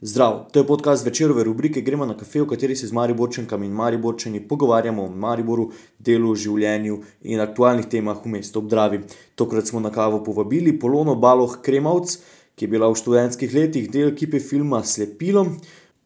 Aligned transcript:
Zdrav, 0.00 0.46
to 0.52 0.58
je 0.58 0.66
podcast 0.66 1.04
večerove 1.04 1.44
rubrike 1.44 1.80
Gremo 1.80 2.06
na 2.06 2.14
kafe, 2.16 2.40
v 2.40 2.46
kateri 2.46 2.76
se 2.76 2.86
z 2.86 2.92
Mariborčankami 2.92 3.66
in 3.66 3.72
Mariborčani 3.72 4.40
pogovarjamo 4.48 5.02
o 5.04 5.10
Mariboru, 5.10 5.72
delu, 5.98 6.36
življenju 6.38 7.00
in 7.22 7.40
aktualnih 7.42 7.88
temah 7.90 8.20
v 8.22 8.30
mestu 8.30 8.60
ob 8.62 8.68
Dravi. 8.70 9.00
Tokrat 9.34 9.66
smo 9.66 9.80
na 9.82 9.90
kavo 9.90 10.20
povabili 10.22 10.76
Polono 10.78 11.16
Baloh 11.18 11.56
Kremavc, 11.62 12.14
ki 12.54 12.64
je 12.64 12.70
bila 12.70 12.86
v 12.86 12.94
študentskih 12.94 13.54
letih 13.54 13.90
del 13.90 14.12
ekipe 14.12 14.38
filma 14.38 14.84
Slepilo, 14.86 15.48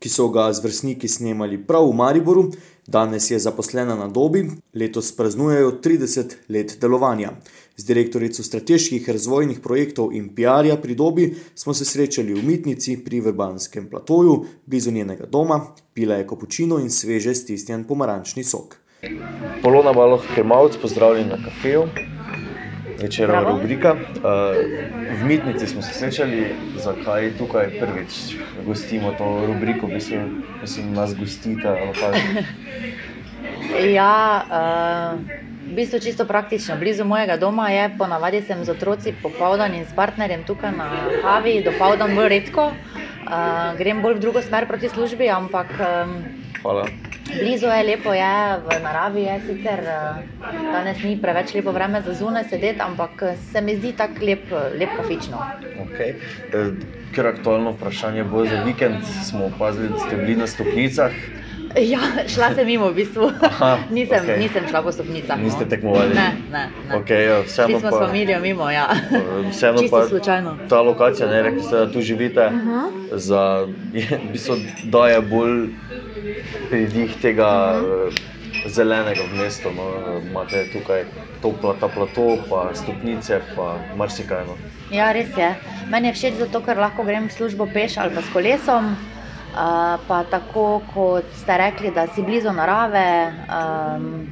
ki 0.00 0.08
so 0.08 0.30
ga 0.32 0.48
z 0.56 0.64
vrstniki 0.64 1.08
snemali 1.08 1.60
prav 1.60 1.84
v 1.90 1.98
Mariboru. 2.00 2.48
Danes 2.86 3.30
je 3.30 3.38
zaposlena 3.38 3.96
na 3.96 4.08
Dobi, 4.08 4.50
letos 4.74 5.12
praznujejo 5.16 5.70
30 5.82 6.34
let 6.48 6.78
delovanja. 6.80 7.30
Z 7.76 7.84
direktorico 7.84 8.42
strateških 8.42 9.10
razvojnih 9.10 9.60
projektov 9.60 10.12
in 10.12 10.34
PR-ja 10.34 10.76
pri 10.76 10.94
Dobi 10.94 11.34
smo 11.54 11.74
se 11.74 11.84
srečali 11.84 12.34
v 12.34 12.42
Mitnici 12.44 12.96
pri 13.04 13.20
Vrbanskem 13.20 13.90
platoju, 13.90 14.44
blizu 14.66 14.90
njenega 14.90 15.26
doma, 15.26 15.60
pila 15.94 16.14
je 16.14 16.26
kapučino 16.26 16.78
in 16.78 16.90
sveže 16.90 17.34
stisnjen 17.34 17.84
pomarančni 17.84 18.44
sok. 18.44 18.76
Polona 19.62 19.92
Baloh 19.92 20.22
Krmavc, 20.34 20.76
pozdravljen 20.82 21.28
na 21.28 21.38
kafeju. 21.44 22.11
Večerna 23.02 23.40
rubrika. 23.42 23.96
V 25.10 25.24
Mitnici 25.24 25.66
smo 25.66 25.82
se 25.82 25.94
srečali, 25.94 26.46
zakaj 26.78 27.30
tukaj 27.38 27.70
prvič 27.78 28.38
gostimo 28.66 29.12
to 29.12 29.46
rubriko, 29.46 29.86
v 29.86 29.92
bistvu, 29.92 30.18
mislim, 30.62 30.94
nas 30.94 31.14
gostite. 31.14 31.68
Ja, 33.72 34.44
uh, 34.46 35.20
v 35.72 35.74
bistvu 35.74 35.98
čisto 35.98 36.24
praktično. 36.24 36.76
Blizu 36.76 37.04
mojega 37.04 37.36
doma 37.36 37.70
je, 37.72 37.90
ponavadi 37.98 38.42
sem 38.44 38.64
z 38.64 38.70
otroci 38.70 39.14
popoldan 39.22 39.74
in 39.74 39.88
s 39.88 39.96
partnerjem 39.96 40.44
tukaj 40.44 40.70
na 40.76 41.08
kavi, 41.22 41.62
dopoldan 41.64 42.14
bolj 42.14 42.28
redko. 42.28 42.70
Uh, 42.70 43.72
grem 43.80 44.02
bolj 44.04 44.20
v 44.20 44.28
drugo 44.28 44.42
smer 44.44 44.68
proti 44.68 44.92
službi, 44.92 45.26
ampak 45.32 45.72
Hvala. 46.62 46.86
Blizu 47.40 47.66
je 47.66 47.82
lepo, 47.82 48.14
je 48.14 48.34
v 48.66 48.82
naravi 48.82 49.22
je 49.22 49.40
sicer 49.46 49.80
uh, 49.80 50.42
danes 50.72 51.02
ni 51.02 51.16
preveč 51.22 51.54
lepo 51.54 51.72
vreme 51.72 52.02
za 52.02 52.14
zunaj 52.14 52.44
sedeti, 52.50 52.80
ampak 52.80 53.22
se 53.52 53.60
mi 53.60 53.76
zdi 53.76 53.92
tako 53.96 54.24
lep, 54.24 54.50
lep 54.78 54.96
kafično. 54.96 55.38
Okay. 55.86 56.14
Ker 57.14 57.26
aktualno 57.26 57.72
vprašanje 57.72 58.24
bo 58.24 58.46
za 58.46 58.62
vikend, 58.64 59.04
smo 59.28 59.44
opazili, 59.44 59.88
da 59.88 59.98
ste 59.98 60.16
bili 60.16 60.36
na 60.36 60.46
stopnicah. 60.46 61.12
Ja, 61.80 62.00
šla 62.28 62.52
sem 62.54 62.66
mimo, 62.66 62.90
v 62.90 62.94
bistvu. 63.00 63.30
Aha, 63.40 63.78
nisem, 63.96 64.20
okej. 64.24 64.38
nisem 64.38 64.68
šla 64.68 64.82
po 64.82 64.92
stopnicah. 64.92 65.38
no. 65.38 65.44
Niste 65.44 65.64
tekmovali? 65.64 66.14
Ne, 66.14 66.28
ne. 66.52 66.68
ne. 66.88 66.96
Okay, 67.00 67.24
ja, 67.28 67.40
vseeno 67.46 67.68
Šli 67.68 67.80
smo 67.80 67.88
s 67.88 67.92
pa, 67.92 68.06
familijo 68.06 68.40
mimo, 68.40 68.70
ja. 68.70 68.88
vseeno 69.52 69.82
pa 69.90 70.04
slučajno. 70.08 70.56
ta 70.68 70.82
lokacija, 70.82 71.28
ne, 71.30 71.42
rekli 71.42 71.62
ste, 71.62 71.76
da 71.76 71.92
tu 71.92 72.00
živite, 72.00 72.46
uh. 72.46 72.52
-huh. 72.52 73.16
za, 73.16 73.68
je, 73.92 74.20
v 74.28 74.32
bistvu 74.32 74.56
daje 74.84 75.20
bolj 75.20 75.68
pridih 76.68 77.16
tega 77.20 77.50
uh 77.80 78.30
zelenega 78.66 79.22
v 79.26 79.38
mestu. 79.38 79.70
No. 79.74 80.18
Imate 80.22 80.66
tukaj 80.72 81.06
topla 81.42 81.74
ta 81.80 81.88
plato, 81.88 82.38
pa 82.50 82.70
stopnice, 82.74 83.40
pa 83.56 83.78
marsikaj. 83.96 84.46
No. 84.46 84.56
Ja, 84.92 85.12
res 85.12 85.32
je. 85.36 85.54
Meni 85.90 86.12
je 86.12 86.18
všeč 86.18 86.34
zato, 86.46 86.62
ker 86.62 86.78
lahko 86.78 87.06
grem 87.06 87.28
v 87.28 87.34
službo 87.34 87.66
peš 87.66 87.98
ali 87.98 88.14
pa 88.14 88.22
s 88.22 88.30
kolesom. 88.32 88.94
Uh, 89.52 90.00
pa 90.08 90.24
tako 90.32 90.80
kot 90.94 91.28
ste 91.36 91.56
rekli, 91.60 91.92
da 91.92 92.08
si 92.08 92.24
blizu 92.24 92.48
narave, 92.56 93.36
um, 93.52 94.24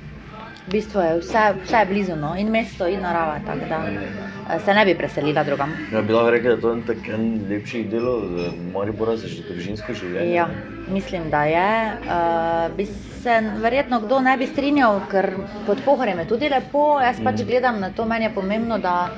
v 0.70 0.78
bistvu 0.78 1.00
je 1.02 1.14
vse, 1.18 1.42
vse 1.66 1.76
je 1.76 1.86
blizu, 1.86 2.14
no? 2.16 2.34
in 2.38 2.50
mesto, 2.50 2.86
in 2.86 3.02
narava. 3.02 3.40
Tako 3.46 3.66
da 3.68 3.78
uh, 3.82 4.62
se 4.64 4.74
ne 4.74 4.84
bi 4.84 4.94
preselila 4.94 5.42
drugam. 5.44 5.72
Ja, 5.92 6.02
bi 6.02 6.14
lahko 6.14 6.30
rekel, 6.30 6.50
da 6.50 6.56
je 6.56 6.62
to 6.62 6.70
en 6.72 7.14
en 7.14 7.24
lepših 7.50 7.88
delov 7.90 8.22
z 8.30 8.52
Maribora 8.72 9.16
za 9.16 9.26
družinsko 9.48 9.94
življenje. 9.98 10.34
Ja, 10.34 10.46
mislim, 10.86 11.26
da 11.30 11.42
je. 11.50 11.72
Uh, 12.06 12.76
bi 12.76 12.86
se 12.86 13.40
verjetno 13.58 14.00
kdo 14.00 14.20
ne 14.20 14.36
bi 14.38 14.46
strinjal, 14.46 15.00
ker 15.10 15.32
pod 15.66 15.82
pohorjem 15.84 16.22
je 16.22 16.28
tudi 16.30 16.48
lepo. 16.48 17.00
Jaz 17.02 17.18
pač 17.24 17.42
gledam 17.42 17.82
na 17.82 17.90
to, 17.90 18.06
meni 18.06 18.28
je 18.28 18.34
pomembno, 18.38 18.78
da, 18.78 19.10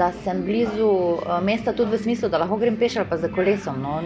da 0.00 0.08
sem 0.24 0.40
blizu 0.40 0.88
uh, 0.88 1.36
mesta, 1.44 1.76
tudi 1.76 1.98
v 1.98 2.00
smislu, 2.00 2.32
da 2.32 2.40
lahko 2.40 2.56
grem 2.56 2.80
peš 2.80 2.96
ali 3.02 3.12
pa 3.12 3.20
za 3.20 3.28
kolesom. 3.28 3.76
No. 3.84 4.00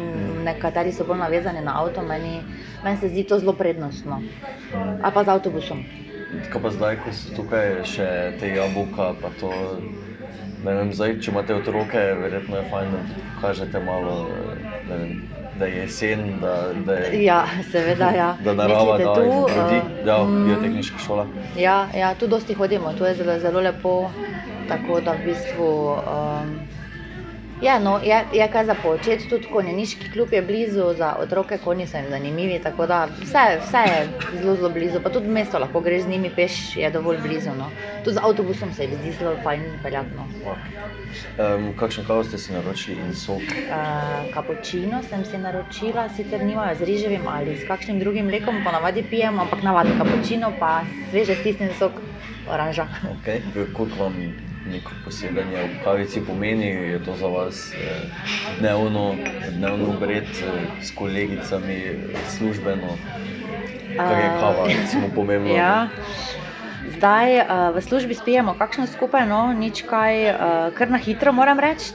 Nekateri 0.50 0.90
so 0.90 1.06
bolj 1.06 1.22
navezani 1.22 1.62
na 1.62 1.78
avto, 1.78 2.02
meni, 2.02 2.42
meni 2.82 2.98
se 2.98 3.14
zdi 3.14 3.22
to 3.22 3.38
zelo 3.38 3.54
prednostno. 3.54 4.18
Ali 4.74 5.14
pa 5.14 5.22
z 5.22 5.36
avtobusom. 5.38 6.07
Kaj 6.28 6.60
pa 6.62 6.70
zdaj, 6.70 6.96
ko 7.00 7.12
so 7.12 7.32
tukaj 7.32 7.80
še 7.88 8.06
te 8.36 8.50
jabolka, 8.52 9.14
pa 9.16 9.30
to. 9.32 9.80
Ne 10.60 10.74
vem, 10.74 10.90
zdaj, 10.92 11.14
če 11.22 11.30
imate 11.32 11.54
otroke, 11.56 12.00
verjetno 12.20 12.58
je 12.58 12.64
fajn, 12.68 12.90
da 12.92 13.00
pokažete 13.32 13.80
malo, 13.80 14.16
vem, 14.88 15.12
da 15.54 15.68
je 15.70 15.78
jesen, 15.78 16.24
da, 16.42 16.52
da 16.74 16.96
je 16.98 17.22
Ja, 17.24 17.38
seveda. 17.70 18.10
Ja. 18.12 18.28
da 18.44 18.52
narava 18.54 18.98
Mislite 18.98 19.04
da 19.04 19.14
tu, 19.14 19.54
ljudi. 19.56 19.78
uh, 19.78 20.08
Ja, 20.08 20.18
mm, 20.24 20.44
biotehniška 20.48 20.98
šola. 21.06 21.26
Ja, 21.56 21.78
ja, 21.94 22.10
tu 22.14 22.26
dosti 22.26 22.54
hodimo, 22.54 22.92
tu 22.98 23.06
je 23.08 23.14
zelo, 23.14 23.38
zelo 23.40 23.60
lepo. 23.60 24.10
Tako 24.68 25.00
da 25.00 25.14
v 25.16 25.30
bistvu. 25.30 25.70
Um, 25.96 26.77
ja, 27.62 27.78
no, 27.78 27.98
je, 28.02 28.24
je 28.32 28.48
kaj 28.48 28.64
za 28.64 28.74
početi, 28.82 29.28
tudi 29.28 29.46
konjeniški 29.52 30.10
klub 30.12 30.32
je 30.32 30.42
blizu, 30.42 30.94
za 30.96 31.14
otroke 31.20 31.58
konji 31.58 31.86
so 31.86 31.96
jim 31.96 32.10
zanimivi. 32.10 32.58
Tako 32.62 32.86
da 32.86 33.04
vse, 33.20 33.44
vse 33.60 33.82
je 33.86 34.08
zelo, 34.40 34.56
zelo 34.56 34.70
blizu. 34.70 35.00
Pa 35.02 35.10
tudi 35.10 35.28
mesto 35.28 35.58
lahko 35.58 35.80
greš 35.80 36.02
z 36.02 36.08
njimi 36.08 36.30
peš, 36.36 36.76
je 36.76 36.90
dovolj 36.90 37.18
blizu. 37.22 37.50
No. 37.58 37.70
Tudi 38.04 38.14
z 38.14 38.20
avtobusom 38.22 38.72
se 38.72 38.84
jim 38.84 38.94
zdi 39.00 39.12
zelo 39.12 39.36
fajn 39.42 39.62
peljati. 39.82 40.10
No. 40.16 40.26
Um, 41.38 41.72
kakšen 41.76 42.04
kavo 42.06 42.24
ste 42.24 42.38
si 42.38 42.52
naročili 42.52 43.00
in 43.00 43.14
sok? 43.14 43.42
Uh, 43.42 44.34
kapučino 44.34 45.02
sem 45.08 45.24
si 45.24 45.38
naročila, 45.38 46.08
sicer 46.08 46.44
nimajo 46.44 46.74
z 46.74 46.84
riževim 46.84 47.28
ali 47.28 47.56
s 47.56 47.66
kakšnim 47.68 47.98
drugim 47.98 48.26
mlekom, 48.26 48.64
ponavadi 48.64 49.02
pijem, 49.10 49.40
ampak 49.40 49.62
navadno 49.62 50.04
kapučino, 50.04 50.52
pa 50.60 50.82
sveže 51.10 51.34
stisnjen 51.34 51.74
sok 51.78 51.92
oranža. 52.50 52.86
Okay. 53.18 53.40
Koliko 53.72 54.04
vam 54.04 54.14
neko 54.68 54.92
posebej 55.04 55.44
v 55.44 55.84
kavici 55.84 56.20
pomeni, 56.20 56.66
je 56.66 56.98
to 57.04 57.16
za 57.16 57.26
vas 57.26 57.72
eh, 57.72 58.06
dnevno, 58.60 59.16
dnevno 59.56 59.96
obred 59.96 60.28
eh, 60.28 60.82
s 60.82 60.90
kolegicami, 60.94 62.08
službeno, 62.38 62.98
kar 63.96 64.18
je 64.18 64.28
kava, 64.40 64.62
recimo 64.68 65.08
pomembno. 65.14 65.54
Ja. 65.54 65.88
Zdaj 66.88 67.38
uh, 67.38 67.76
v 67.76 67.82
službi 67.82 68.14
spijemo 68.14 68.54
kakšno 68.58 68.86
skupaj, 68.86 69.26
no, 69.28 69.52
nič 69.52 69.84
kaj, 69.86 70.14
uh, 70.30 70.38
kar 70.74 70.90
na 70.90 70.98
hitro 70.98 71.32
moram 71.32 71.60
reči. 71.60 71.92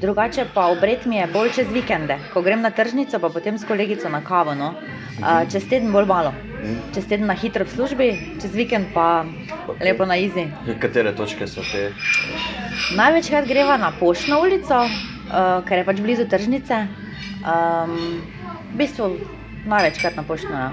Drugače 0.00 0.46
pa 0.54 0.70
obred 0.72 1.06
mi 1.06 1.20
je 1.20 1.26
bolj 1.30 1.52
čez 1.60 1.68
vikende, 1.70 2.16
ko 2.32 2.42
grem 2.42 2.64
na 2.64 2.70
tržnico, 2.70 3.20
pa 3.20 3.28
potem 3.28 3.58
s 3.58 3.68
kolegico 3.68 4.08
na 4.08 4.24
kavo. 4.24 4.54
No. 4.54 4.74
Uh, 5.20 5.44
čez 5.50 5.68
teden 5.68 5.92
bolj 5.92 6.08
malo, 6.08 6.32
čez 6.94 7.06
teden 7.06 7.26
na 7.26 7.34
hitro 7.34 7.64
v 7.64 7.70
službi, 7.70 8.08
čez 8.40 8.54
vikend 8.54 8.92
pa 8.94 9.24
lepo 9.80 10.06
na 10.06 10.16
izi. 10.16 10.48
Katere 10.80 11.14
točke 11.16 11.46
so 11.46 11.62
te? 11.62 11.90
Največkrat 12.96 13.46
greva 13.48 13.76
na 13.76 13.92
Poštno 13.92 14.40
ulico, 14.40 14.84
uh, 14.84 15.64
ker 15.64 15.82
je 15.82 15.84
pač 15.84 16.00
blizu 16.00 16.28
tržnice. 16.28 16.86
Um, 17.40 18.20
v 18.74 18.76
bistvu 18.76 19.16
največkrat 19.66 20.16
na 20.16 20.22
Poštno. 20.22 20.54
Ja. 20.54 20.70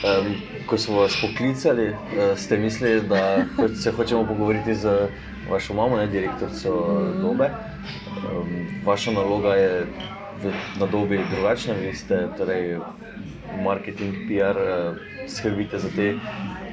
Um, 0.00 0.34
ko 0.66 0.78
smo 0.78 1.02
vas 1.02 1.16
poklicali, 1.20 1.86
eh, 1.86 2.36
ste 2.36 2.56
mislili, 2.56 3.00
da 3.08 3.44
se 3.74 3.90
hočemo 3.90 4.24
pogovoriti 4.26 4.74
z 4.74 5.08
vašo 5.50 5.74
mamo, 5.74 5.96
ne 5.96 6.06
direktorico 6.06 6.70
Mhm. 6.70 7.22
Dobe. 7.22 7.50
Um, 8.16 8.66
vaša 8.84 9.10
naloga 9.10 9.54
je 9.54 9.86
v, 10.42 10.52
na 10.78 10.86
dobi 10.86 11.20
drugačna, 11.34 11.74
vi 11.74 11.94
ste 11.94 12.28
torej 12.38 12.78
marketing, 13.56 14.14
PR, 14.28 14.56
eh, 14.58 14.94
skrbite 15.26 15.78
za 15.78 15.88
te 15.96 16.14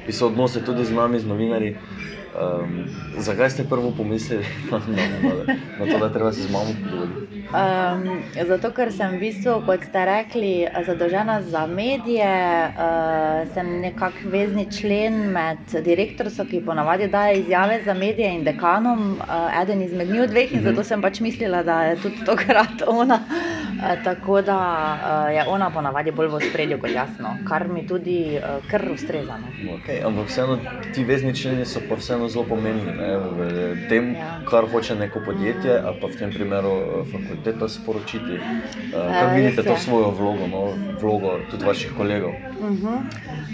ki 0.08 0.12
so 0.12 0.26
odnose 0.26 0.64
tudi 0.64 0.84
z 0.84 0.92
nami, 0.96 1.20
z 1.20 1.26
novinarji. 1.28 1.76
Um, 2.38 2.84
zakaj 3.18 3.50
ste 3.50 3.64
prvo 3.64 3.90
pomislili 3.96 4.44
na, 4.70 4.78
na, 4.78 5.56
na, 5.78 5.92
to, 5.92 5.98
da 5.98 6.12
treba 6.12 6.32
se 6.32 6.42
z 6.42 6.50
mamo 6.52 6.70
pogovoriti? 6.84 7.28
Um, 7.48 8.22
zato, 8.46 8.70
ker 8.76 8.92
sem 8.92 9.16
v 9.16 9.20
bistvu, 9.22 9.54
kot 9.66 9.86
ste 9.88 10.04
rekli, 10.04 10.52
zadolžena 10.86 11.40
za 11.42 11.64
medije, 11.66 12.28
uh, 12.68 13.48
sem 13.54 13.80
nekako 13.80 14.28
vezni 14.30 14.66
člen 14.70 15.32
med 15.32 15.64
direktorico, 15.84 16.44
ki 16.44 16.60
ponavadi 16.66 17.08
daje 17.08 17.40
izjave 17.40 17.80
za 17.84 17.94
medije, 17.94 18.34
in 18.36 18.44
dekanom, 18.44 19.16
uh, 19.16 19.62
eden 19.62 19.82
izmed 19.82 20.10
njih 20.10 20.28
dveh, 20.30 20.52
in 20.52 20.62
zato 20.62 20.84
sem 20.84 21.02
pač 21.02 21.22
mislila, 21.24 21.62
da 21.62 21.82
je 21.88 21.96
tudi 22.04 22.24
tokrat 22.28 22.84
ona. 22.86 23.22
Uh, 23.26 24.04
tako 24.04 24.42
da 24.42 24.58
uh, 24.58 25.34
je 25.34 25.44
ona 25.48 25.70
ponavadi 25.70 26.10
bolj 26.10 26.28
v 26.28 26.40
spredju 26.50 26.78
kot 26.80 26.90
jasno, 26.90 27.34
kar 27.48 27.68
mi 27.68 27.86
tudi 27.86 28.36
uh, 28.36 28.60
kar 28.70 28.84
ustreza. 28.92 29.38
No. 29.38 29.78
Okay, 29.78 30.04
ampak 30.04 30.28
vseeno 30.28 30.58
ti 30.94 31.04
vezni 31.04 31.34
členi 31.34 31.64
so 31.66 31.80
pa 31.88 31.96
vseeno 31.96 32.27
zelo 32.28 32.44
pomembni 32.44 32.92
ne, 32.92 33.08
v 33.18 33.38
tem, 33.88 34.16
kar 34.44 34.64
hoče 34.66 34.94
neko 34.94 35.20
podjetje, 35.20 35.80
ali 35.80 36.00
pa 36.00 36.06
v 36.06 36.16
tem 36.16 36.30
primeru 36.30 36.72
eh, 36.72 37.04
fakulteta 37.06 37.68
sporočiti. 37.68 38.34
Uh, 38.34 38.46
Eh, 38.88 39.12
Kako 39.12 39.34
vidite 39.34 39.56
res 39.56 39.66
to 39.66 39.76
svojo 39.76 40.10
vlogo, 40.10 40.46
no, 40.46 40.62
vlogo 40.98 41.38
tudi 41.50 41.64
vaših 41.64 41.92
kolegov? 41.92 42.32
Mhm. 42.60 42.94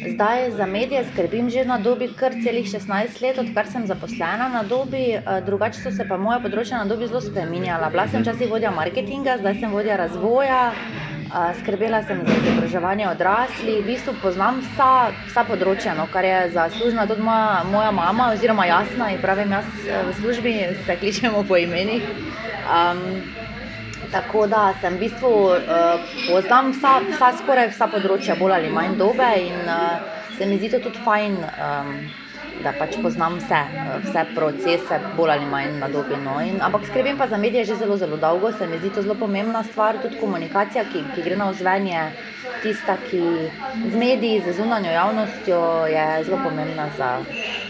Zdaj 0.06 0.50
za 0.50 0.67
medije 0.67 1.05
skrbim 1.05 1.50
že 1.50 1.65
na 1.65 1.79
dobi 1.79 2.09
kar 2.11 2.32
celih 2.35 2.67
16 2.67 3.21
let, 3.21 3.38
odkar 3.38 3.67
sem 3.67 3.87
zaposlena 3.87 4.49
na 4.49 4.62
dobi. 4.65 5.15
eh, 5.15 5.41
Drugače 5.41 5.81
so 5.81 5.91
se 5.91 6.05
pa 6.05 6.17
moja 6.17 6.38
področja 6.41 6.79
na 6.79 6.85
dobi 6.85 7.06
zelo 7.06 7.21
spremenjala. 7.21 7.91
Bila 7.91 8.09
sem 8.09 8.23
včasih 8.23 8.50
vodja 8.50 8.71
marketinga, 8.71 9.38
zdaj 9.38 9.55
sem 9.55 9.71
vodja 9.71 9.97
razvoja. 9.97 10.73
Skrbela 11.60 12.02
sem 12.02 12.20
za 12.26 12.34
izobraževanje 12.34 13.08
odraslih, 13.08 13.82
v 13.82 13.86
bistvu 13.86 14.14
poznam 14.22 14.60
vsa, 14.62 15.10
vsa 15.26 15.42
področja, 15.48 15.94
no, 15.98 16.06
kar 16.12 16.26
je 16.26 16.38
zaslužna 16.54 17.06
tudi 17.10 17.26
moja, 17.26 17.64
moja 17.66 17.90
mama, 17.90 18.31
oziroma 18.36 18.66
jasna, 18.70 19.10
in 19.10 19.22
pravim, 19.22 19.50
jaz 19.50 19.66
v 19.82 20.14
službi 20.20 20.54
se 20.86 20.96
kličemo 21.00 21.42
po 21.48 21.58
imenih. 21.58 22.06
Um, 22.64 23.02
tako 24.14 24.46
da 24.46 24.75
sem 24.81 24.94
v 24.94 25.08
bistvu 25.08 25.32
uh, 25.58 26.04
poznam 26.28 26.70
vsa, 26.70 27.00
vsa, 27.10 27.32
skoraj 27.42 27.72
vsa 27.75 27.90
področja, 27.90 28.38
bolj 28.38 28.60
ali 28.60 28.70
manj 28.70 28.94
dobe, 29.00 29.30
in 29.42 29.58
uh, 29.66 29.98
se 30.38 30.46
mi 30.46 30.60
zdi 30.62 30.70
to 30.76 30.84
tudi 30.87 31.02
fajn. 31.02 31.40
Um, 31.58 31.96
da 32.62 32.72
pač 32.78 32.96
poznam 33.02 33.38
vse, 33.38 33.60
vse 34.04 34.24
procese, 34.34 35.00
bolj 35.16 35.30
ali 35.30 35.46
manj 35.50 35.78
na 35.80 35.88
dobi. 35.88 36.16
No. 36.24 36.36
In, 36.40 36.60
ampak 36.62 36.86
skrbim 36.86 37.18
pa 37.18 37.26
za 37.28 37.36
medije 37.36 37.64
že 37.64 37.76
zelo, 37.76 37.96
zelo 37.96 38.16
dolgo, 38.16 38.52
se 38.52 38.66
mi 38.66 38.78
zdi 38.78 38.90
to 38.94 39.02
zelo 39.02 39.14
pomembna 39.14 39.64
stvar, 39.64 39.98
tudi 40.02 40.20
komunikacija, 40.20 40.84
ki, 40.92 41.04
ki 41.14 41.26
gre 41.26 41.36
na 41.36 41.48
ozvenje, 41.48 42.00
tista, 42.62 42.96
ki 43.10 43.22
z 43.90 43.96
mediji, 43.96 44.42
z 44.46 44.56
zunanjo 44.56 44.90
javnostjo 44.90 45.60
je 45.86 46.24
zelo 46.24 46.38
pomembna 46.44 46.88
za 46.98 47.18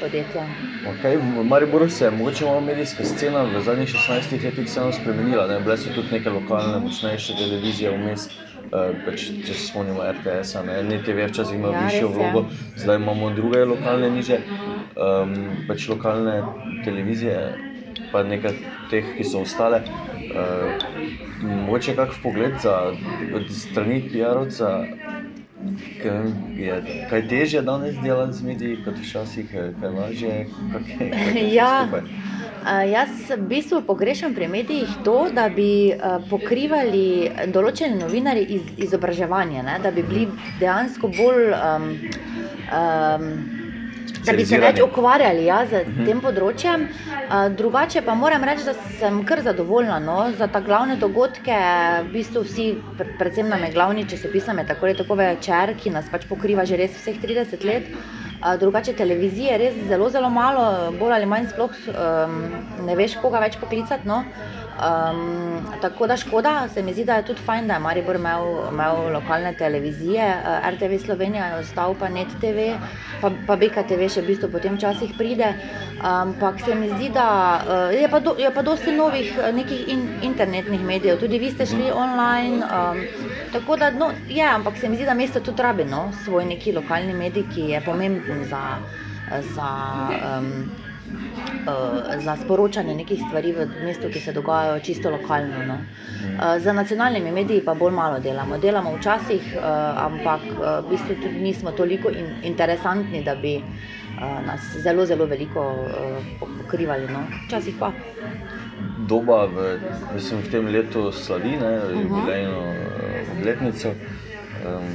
podjetje. 0.01 0.47
Okay, 0.93 1.17
v 1.17 1.45
Mariboru 1.45 1.89
se 1.89 2.05
je 2.05 2.11
mogoče 2.11 2.45
malo 2.45 2.61
medijska 2.61 3.05
scena 3.05 3.43
v 3.43 3.63
zadnjih 3.63 3.89
16 3.89 4.45
letih 4.45 4.69
spremenila, 5.01 5.47
ne? 5.47 5.61
bile 5.61 5.77
so 5.77 5.91
tudi 5.95 6.13
neke 6.13 6.31
lokalne, 6.31 6.79
močnejše 6.79 7.33
televizije 7.39 7.91
vmes. 7.91 8.29
Eh, 8.73 8.95
pač, 9.05 9.27
če 9.45 9.55
se 9.55 9.69
spomnimo 9.69 10.03
RTS, 10.03 10.63
ne, 10.67 10.79
ne 10.89 10.97
TV, 11.05 11.29
včasih 11.29 11.59
ima 11.61 11.71
ja, 11.75 11.79
višjo 11.79 12.09
vlogo, 12.11 12.47
zdaj 12.81 12.97
imamo 12.99 13.29
druge 13.37 13.61
lokalne 13.69 14.09
niže, 14.11 14.41
um, 14.97 15.35
pač 15.69 15.85
lokalne 15.93 16.35
televizije, 16.83 17.37
pa 18.11 18.25
nekaj 18.27 18.57
teh, 18.91 19.13
ki 19.15 19.27
so 19.27 19.45
ostale. 19.45 19.85
Uh, 20.33 20.75
mogoče 21.45 21.95
kak 21.99 22.17
pogled 22.23 22.59
za 22.59 22.97
strani 23.53 24.01
PR-ovca, 24.11 24.73
je 26.57 27.07
kaj 27.11 27.29
težje 27.29 27.63
danes 27.63 27.97
delati 28.03 28.39
z 28.39 28.43
mediji, 28.43 28.79
kot 28.85 28.99
včasih, 29.03 29.51
kaj 29.81 29.91
lažje, 29.91 30.47
kaj 30.73 31.07
je. 31.07 31.55
Ja. 31.55 31.89
Jaz 32.65 33.29
v 33.29 33.43
bistvu 33.49 33.83
pogrešam 33.85 34.35
pri 34.35 34.49
medijih 34.49 34.89
to, 35.05 35.29
da 35.33 35.51
bi 35.53 35.93
pokrivali 36.31 37.31
določene 37.53 37.99
novinarje 37.99 38.47
iz 38.57 38.71
izobraževanja, 38.87 39.63
ne? 39.67 39.77
da 39.85 39.93
bi 39.93 40.03
bili 40.03 40.29
dejansko 40.61 41.13
bolj. 41.13 41.53
Um, 41.53 41.91
um, 42.73 43.64
Da 44.25 44.33
bi 44.33 44.45
se 44.49 44.59
več 44.61 44.81
ukvarjali 44.81 45.45
ja, 45.45 45.63
z 45.69 45.83
mhm. 45.85 46.07
tem 46.09 46.21
področjem. 46.25 46.87
Drugače 47.59 48.03
pa 48.07 48.15
moram 48.17 48.45
reči, 48.45 48.65
da 48.69 48.75
sem 48.99 49.23
kar 49.29 49.43
zadovoljna 49.45 49.99
no, 50.05 50.19
za 50.39 50.49
ta 50.49 50.63
glavne 50.65 50.97
dogodke. 51.01 51.57
V 52.07 52.13
bistvu 52.13 52.45
vsi, 52.47 52.69
predvsem 53.19 53.49
nam 53.53 53.65
je 53.67 53.73
glavni 53.77 54.07
časopis, 54.09 54.49
tako 54.69 54.91
je 54.91 54.99
tako 55.03 55.21
večer, 55.21 55.75
ki 55.81 55.93
nas 55.95 56.09
pač 56.13 56.29
pokriva 56.29 56.65
že 56.65 56.81
res 56.81 56.97
vseh 57.01 57.21
30 57.21 57.65
let 57.69 57.91
drugače 58.61 58.93
televizije 58.93 59.59
res 59.59 59.75
zelo, 59.89 60.11
zelo 60.11 60.31
malo, 60.31 60.93
bolj 60.99 61.17
ali 61.17 61.27
manj 61.27 61.49
sploh 61.53 61.77
um, 61.89 62.35
ne 62.87 62.97
veš, 62.97 63.17
koga 63.23 63.41
več 63.41 63.57
poklicati. 63.61 64.09
No? 64.09 64.23
Um, 64.75 65.67
tako 65.81 66.07
da 66.07 66.17
škoda, 66.17 66.69
se 66.69 66.83
mi 66.83 66.93
zdi, 66.93 67.05
da 67.05 67.15
je 67.15 67.25
tudi 67.25 67.41
fajn, 67.41 67.69
da 67.69 67.75
je 67.75 67.81
Maribor 67.81 68.17
imel, 68.17 68.45
imel 68.73 69.13
lokalne 69.13 69.55
televizije, 69.55 70.25
uh, 70.37 70.69
RTV 70.71 70.99
Slovenija 71.05 71.47
je 71.47 71.55
ostal 71.55 71.95
pa 71.95 72.09
Net 72.09 72.29
TV, 72.41 72.75
pa, 73.21 73.31
pa 73.47 73.57
BKTV 73.57 74.09
še 74.11 74.25
v 74.25 74.33
bistvu 74.33 74.51
po 74.51 74.59
tem 74.59 74.75
časih 74.81 75.15
pride. 75.19 75.53
Ampak 76.03 76.59
um, 76.59 76.65
se 76.67 76.75
mi 76.75 76.91
zdi, 76.91 77.13
da 77.15 77.29
uh, 77.63 77.95
je, 77.95 78.09
pa 78.11 78.21
do, 78.21 78.35
je 78.39 78.51
pa 78.51 78.67
dosti 78.67 78.97
novih 78.97 79.39
nekih 79.55 79.89
in, 79.95 80.09
internetnih 80.27 80.83
medijev, 80.83 81.21
tudi 81.23 81.39
vi 81.39 81.55
ste 81.55 81.67
šli 81.71 81.93
online. 81.95 82.67
Um, 82.67 83.05
tako 83.55 83.79
da 83.79 83.93
no, 83.95 84.11
je, 84.29 84.43
ampak 84.43 84.77
se 84.81 84.89
mi 84.89 84.99
zdi, 84.99 85.07
da 85.07 85.15
mesto 85.15 85.41
tudi 85.41 85.63
rabi 85.63 85.87
no, 85.87 86.09
svoj 86.25 86.51
neki 86.51 86.75
lokalni 86.75 87.15
medij, 87.15 87.47
ki 87.55 87.71
je 87.77 87.85
pomemben 87.87 88.43
za. 88.51 88.65
za 89.55 89.71
um, 90.39 90.84
za 92.19 92.37
sporočanje 92.37 92.95
nekih 92.95 93.23
stvari 93.27 93.53
v 93.53 93.67
mestu, 93.85 94.09
ki 94.09 94.21
se 94.21 94.33
dogajajo 94.33 94.81
čisto 94.81 95.11
lokalno. 95.11 95.65
No. 95.67 95.75
Uh, 95.75 96.63
za 96.63 96.73
nacionalnimi 96.73 97.33
mediji 97.33 97.65
pa 97.65 97.75
bolj 97.75 97.93
malo 97.93 98.19
delamo. 98.19 98.59
Delamo 98.59 98.97
včasih, 98.97 99.55
uh, 99.57 99.65
ampak 100.05 100.41
uh, 100.53 100.87
v 100.87 100.91
bistvu 100.91 101.17
tudi 101.23 101.41
nismo 101.41 101.73
toliko 101.73 102.11
in, 102.11 102.27
interesantni, 102.43 103.23
da 103.25 103.35
bi 103.35 103.57
uh, 103.57 104.47
nas 104.47 104.61
zelo, 104.83 105.07
zelo 105.07 105.27
veliko 105.27 105.61
uh, 105.61 106.49
pokrivali. 106.59 107.09
No. 107.13 107.25
Včasih 107.47 107.75
pa. 107.81 107.93
Doba 109.09 109.45
v, 109.45 109.79
mislim, 110.15 110.41
v 110.41 110.51
tem 110.51 110.67
letu 110.67 111.13
slavi, 111.13 111.57
ne, 111.57 111.77
uh 111.77 111.83
-huh. 111.83 112.03
jubilejno 112.03 112.75
obletnico. 113.39 113.95
Um, 114.65 114.89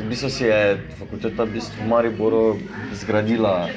v 0.00 0.08
bistvu 0.08 0.28
si 0.32 0.44
je 0.48 0.80
fakulteta 0.96 1.44
v, 1.44 1.60
bistvu 1.60 1.84
v 1.84 1.88
Mariboru 1.92 2.56
zgradila 2.96 3.68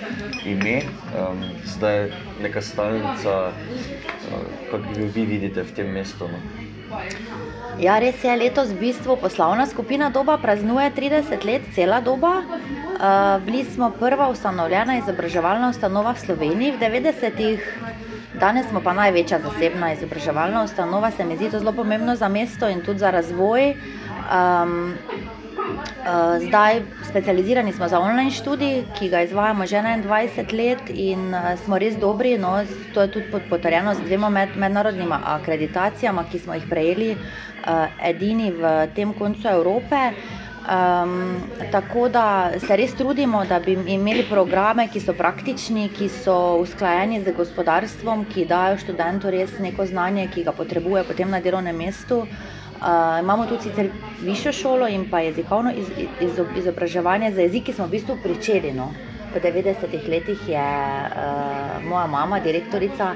ime, 0.48 0.88
um, 1.12 1.44
zdaj 1.68 1.96
je 1.96 2.04
neka 2.40 2.64
stalnica, 2.64 3.52
uh, 3.52 4.46
kako 4.72 5.12
vi 5.12 5.24
vidite 5.28 5.68
v 5.68 5.72
tem 5.76 5.92
mestu. 5.92 6.32
No? 6.32 6.40
Ja, 7.76 8.00
res 8.00 8.24
je, 8.24 8.32
letos 8.40 8.72
v 8.72 8.88
bistvu 8.88 9.20
poslovna 9.20 9.68
skupina 9.68 10.08
Doba 10.08 10.40
praznuje 10.40 10.88
30 10.96 11.44
let, 11.44 11.64
cela 11.76 12.00
doba. 12.00 12.48
Uh, 12.96 13.44
bili 13.44 13.68
smo 13.68 13.92
prva 13.92 14.32
ustanovljena 14.32 15.04
izobraževalna 15.04 15.76
ustanova 15.76 16.16
v 16.16 16.24
Sloveniji 16.24 16.72
v 16.72 16.80
90-ih, 16.80 17.60
danes 18.40 18.68
smo 18.72 18.80
pa 18.80 18.96
največja 18.96 19.40
zasebna 19.44 19.92
izobraževalna 19.92 20.64
ustanova. 20.64 21.12
Se 21.12 21.28
mi 21.28 21.36
zdi 21.36 21.52
to 21.52 21.60
zelo 21.60 21.76
pomembno 21.76 22.16
za 22.16 22.32
mesto 22.32 22.70
in 22.72 22.80
tudi 22.80 23.04
za 23.04 23.12
razvoj. 23.12 23.76
Um, 24.26 24.98
Eh, 26.06 26.40
zdaj 26.48 26.82
specializirani 27.10 27.74
smo 27.74 27.88
za 27.88 28.00
online 28.00 28.32
študij, 28.32 28.84
ki 29.00 29.10
ga 29.10 29.22
izvajamo 29.22 29.66
že 29.66 29.76
21 29.76 30.54
let 30.54 30.90
in 30.90 31.34
uh, 31.34 31.58
smo 31.64 31.78
res 31.78 31.98
dobri. 31.98 32.38
No, 32.38 32.62
to 32.94 33.02
je 33.02 33.12
tudi 33.12 33.26
potrjeno 33.50 33.94
z 33.94 34.06
dvema 34.06 34.30
med, 34.30 34.50
mednarodnima 34.56 35.20
akreditacijama, 35.26 36.26
ki 36.32 36.40
smo 36.40 36.54
jih 36.54 36.68
prejeli, 36.70 37.12
uh, 37.12 37.88
edini 38.04 38.52
v 38.52 38.88
tem 38.96 39.14
koncu 39.14 39.48
Evrope. 39.48 40.12
Um, 40.66 41.42
tako 41.72 42.10
da 42.10 42.52
se 42.60 42.76
res 42.76 42.94
trudimo, 42.94 43.46
da 43.46 43.60
bi 43.60 43.78
imeli 43.88 44.26
programe, 44.30 44.88
ki 44.88 45.00
so 45.00 45.14
praktični, 45.14 45.90
ki 45.90 46.10
so 46.10 46.58
usklajeni 46.62 47.22
z 47.24 47.34
gospodarstvom, 47.38 48.26
ki 48.26 48.46
dajo 48.46 48.78
študentu 48.78 49.30
res 49.30 49.58
neko 49.60 49.86
znanje, 49.86 50.28
ki 50.34 50.44
ga 50.44 50.52
potrebuje 50.52 51.04
potem 51.04 51.30
na 51.30 51.40
delovnem 51.40 51.78
mestu. 51.78 52.26
Uh, 52.26 52.65
Uh, 52.86 53.20
imamo 53.20 53.46
tudi 53.46 53.64
sicer 53.64 53.88
višjo 54.22 54.52
šolo 54.52 54.88
in 54.88 55.08
pa 55.10 55.20
jezikovno 55.20 55.72
iz, 55.74 55.88
iz, 56.22 56.40
izobraževanje 56.58 57.32
za 57.32 57.42
jezik, 57.42 57.64
ki 57.66 57.74
smo 57.74 57.88
v 57.88 57.90
bistvu 57.90 58.18
pričeli. 58.24 58.74
No. 58.74 58.92
Po 59.34 59.40
90-ih 59.42 60.06
letih 60.10 60.44
je 60.50 60.62
uh, 60.62 61.88
moja 61.90 62.06
mama, 62.08 62.40
direktorica, 62.40 63.16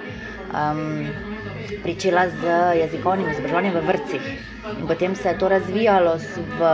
um, 0.49 1.05
pričela 1.83 2.25
z 2.29 2.55
jezikovnim 2.79 3.29
izobraževanjem 3.29 3.77
v 3.77 3.85
vrtcih. 3.91 4.31
In 4.79 4.87
potem 4.87 5.15
se 5.15 5.29
je 5.29 5.37
to 5.37 5.49
razvijalo 5.49 6.17
v, 6.17 6.73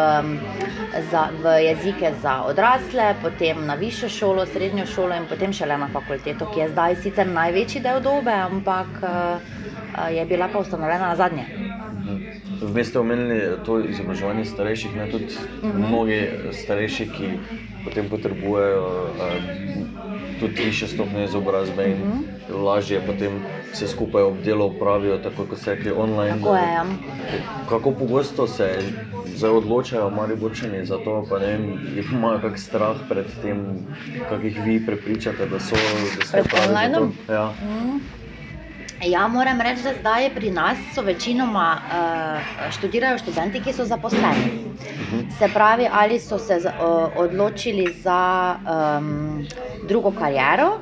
za, 1.11 1.27
v 1.43 1.59
jezike 1.65 2.13
za 2.21 2.41
odrasle, 2.47 3.11
potem 3.21 3.65
na 3.65 3.75
višjo 3.75 4.09
šolo, 4.09 4.45
srednjo 4.45 4.85
šolo 4.85 5.19
in 5.19 5.27
potem 5.29 5.53
šele 5.53 5.77
na 5.77 5.91
fakulteto, 5.91 6.47
ki 6.53 6.63
je 6.63 6.71
zdaj 6.71 6.95
sicer 7.03 7.27
največji 7.27 7.83
del 7.83 7.99
dobe, 7.99 8.31
ampak 8.31 9.03
uh, 9.03 10.09
je 10.15 10.25
bila 10.25 10.47
pa 10.47 10.59
ustanovljena 10.59 11.07
na 11.11 11.15
zadnje. 11.15 11.64
Vmes 12.65 12.89
ste 12.89 12.99
omenili 12.99 13.41
to 13.65 13.79
izobraževanje 13.79 14.45
starejših, 14.45 14.95
ne 14.95 15.11
tudi 15.11 15.25
mhm. 15.25 15.71
-huh. 15.71 15.87
mnogi 15.87 16.29
starejši, 16.51 17.09
ki 17.17 17.29
potem 17.85 18.09
potrebujejo 18.09 18.85
um, 18.85 19.85
tudi 20.39 20.63
više 20.65 20.87
stopnje 20.87 21.23
izobrazbe 21.23 21.85
in 21.85 21.97
mhm. 21.97 22.11
-huh. 22.49 22.63
lažje 22.63 23.01
potem 23.07 23.31
se 23.73 23.87
skupaj 23.87 24.23
obdelo 24.23 24.65
upravijo, 24.65 25.17
tako 25.17 25.45
kot 25.45 25.59
se 25.59 25.75
rekli 25.75 25.91
online. 25.91 26.37
Tako 26.39 26.55
je, 26.55 26.73
ja. 26.73 26.85
Kako 27.69 27.91
pogosto 27.91 28.47
se 28.47 28.79
zdaj 29.35 29.51
odločajo 29.51 30.09
mali 30.09 30.35
bočeni 30.35 30.85
za 30.85 30.97
to, 30.97 31.25
pa 31.29 31.39
ne 31.39 31.45
vem, 31.45 31.79
imajo 32.13 32.39
kak 32.41 32.59
strah 32.59 32.97
pred 33.09 33.25
tem, 33.41 33.87
kak 34.29 34.43
jih 34.43 34.61
vi 34.65 34.85
prepričate, 34.85 35.45
da 35.45 35.59
so, 35.59 35.75
da 36.19 36.25
ste 36.25 36.43
pravi? 36.43 37.11
Ja. 37.29 37.45
Uh 37.45 37.85
mhm. 37.85 38.24
-huh. 39.05 39.11
Ja, 39.11 39.27
moram 39.27 39.61
reči, 39.61 39.83
da 39.83 39.93
zdaj 39.99 40.29
pri 40.35 40.51
nas 40.51 40.77
so 40.95 41.01
večinoma 41.01 41.77
uh, 41.77 42.71
študirajo 42.71 43.17
študenti, 43.17 43.61
ki 43.61 43.73
so 43.73 43.85
zaposleni. 43.85 44.45
Mhm. 44.99 45.29
Se 45.39 45.47
pravi, 45.53 45.87
ali 45.91 46.19
so 46.19 46.39
se 46.39 46.55
uh, 46.55 46.71
odločili 47.15 47.93
za 48.03 48.55
um, 48.97 49.45
drugo 49.87 50.11
kariero, 50.11 50.79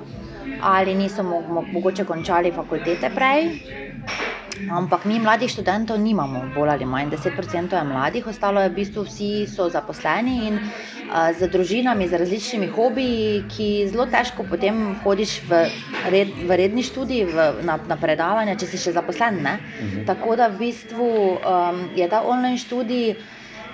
ali 0.62 0.96
niso 0.96 1.24
mo 1.24 1.42
mogoče 1.72 2.06
končali 2.06 2.52
fakultete 2.52 3.10
prej. 3.10 3.60
Ampak 4.54 5.06
mi 5.10 5.18
mladih 5.18 5.50
študentov 5.50 5.98
nimamo, 5.98 6.54
bolj 6.54 6.70
ali 6.70 6.86
manj 6.86 7.10
10% 7.16 7.74
je 7.74 7.84
mladih, 7.84 8.28
ostalo 8.28 8.62
je 8.62 8.70
v 8.70 8.76
bistvu 8.76 9.04
vsi 9.04 9.30
so 9.50 9.66
zaposleni 9.70 10.36
in 10.48 10.60
uh, 10.62 11.34
z 11.34 11.50
družinami, 11.50 12.08
z 12.08 12.20
različnimi 12.22 12.70
hobiji, 12.70 13.44
ki 13.50 13.70
zelo 13.90 14.06
težko 14.06 14.46
potem 14.46 14.94
hodiš 15.02 15.42
v, 15.50 15.66
red, 16.14 16.30
v 16.46 16.58
redni 16.62 16.86
študij, 16.86 17.26
v, 17.34 17.48
na, 17.66 17.80
na 17.90 17.98
predavanja, 17.98 18.56
če 18.56 18.70
si 18.70 18.78
še 18.78 18.94
zaposlen. 18.94 19.42
Uh 19.42 19.58
-huh. 19.58 20.06
Tako 20.06 20.36
da 20.36 20.48
v 20.48 20.70
bistvu 20.70 21.10
um, 21.42 21.90
je 21.96 22.08
ta 22.10 22.22
online 22.22 22.58
študij 22.58 23.16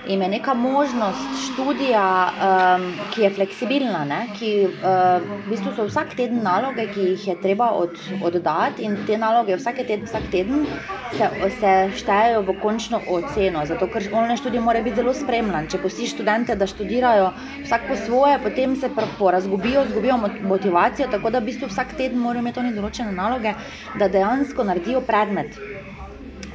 jim 0.06 0.22
je 0.22 0.28
neka 0.28 0.54
možnost 0.54 1.28
študija, 1.44 2.30
um, 2.30 2.92
ki 3.14 3.22
je 3.22 3.30
fleksibilna, 3.30 4.04
ne? 4.04 4.20
ki 4.38 4.50
uh, 4.66 5.20
v 5.46 5.50
bistvu 5.50 5.72
so 5.76 5.86
vsak 5.88 6.14
teden 6.16 6.42
naloge, 6.42 6.86
ki 6.94 7.08
jih 7.12 7.26
je 7.28 7.36
treba 7.42 7.70
od, 7.76 7.98
oddati, 8.24 8.84
in 8.84 8.96
te 9.06 9.18
naloge 9.18 9.56
teden, 9.56 10.06
vsak 10.06 10.30
teden 10.32 10.64
se, 11.12 11.28
se 11.60 11.72
štejejo 12.00 12.42
v 12.48 12.56
končno 12.62 13.00
oceno. 13.08 13.66
Zato, 13.66 13.88
ker 13.92 14.08
online 14.12 14.36
študij 14.36 14.60
mora 14.60 14.82
biti 14.82 14.96
zelo 14.96 15.14
spremljan. 15.14 15.68
Če 15.68 15.82
pustiš 15.82 16.14
študente, 16.14 16.56
da 16.56 16.66
študirajo 16.66 17.32
vsak 17.64 17.88
po 17.88 17.96
svoje, 17.96 18.38
potem 18.42 18.76
se 18.76 18.90
porazgubijo, 19.18 19.84
izgubijo 19.88 20.16
motivacijo, 20.42 21.10
tako 21.12 21.30
da 21.30 21.38
v 21.38 21.50
bistvu 21.52 21.68
vsak 21.68 21.94
teden 21.96 22.18
morajo 22.18 22.46
imeti 22.46 22.64
oni 22.64 22.74
določene 22.74 23.12
naloge, 23.12 23.54
da 23.98 24.08
dejansko 24.08 24.64
naredijo 24.64 25.04
predmet 25.04 25.58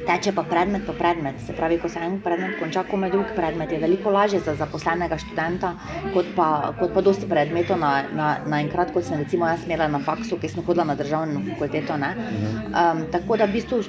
teče 0.06 0.32
pa 0.34 0.42
predmet 0.46 0.86
po 0.86 0.94
predmet. 0.96 1.40
Se 1.46 1.54
pravi, 1.56 1.78
ko 1.82 1.88
se 1.88 2.00
en 2.02 2.18
predmet 2.22 2.56
konča, 2.60 2.84
ko 2.88 2.96
me 3.00 3.10
drug 3.10 3.32
predmet, 3.36 3.72
je 3.72 3.80
veliko 3.82 4.10
lažje 4.14 4.40
za 4.44 4.54
zaposlenega 4.58 5.18
študenta, 5.18 5.72
kot 6.14 6.30
pa, 6.36 6.48
kot 6.78 6.94
pa 6.94 7.02
dosti 7.02 7.28
predmetov 7.28 7.80
naenkrat, 7.80 8.46
na, 8.46 8.62
na 8.86 8.92
kot 8.94 9.04
sem 9.04 9.18
recimo 9.20 9.48
jaz 9.48 9.66
imela 9.66 9.88
na 9.90 10.00
faksu, 10.02 10.38
ki 10.40 10.50
sem 10.52 10.64
hodila 10.66 10.86
na 10.86 10.94
državno 10.98 11.42
fakulteto. 11.50 11.96
Um, 11.96 13.04
tako 13.12 13.36
da 13.36 13.46
v 13.46 13.56
bistvu 13.58 13.82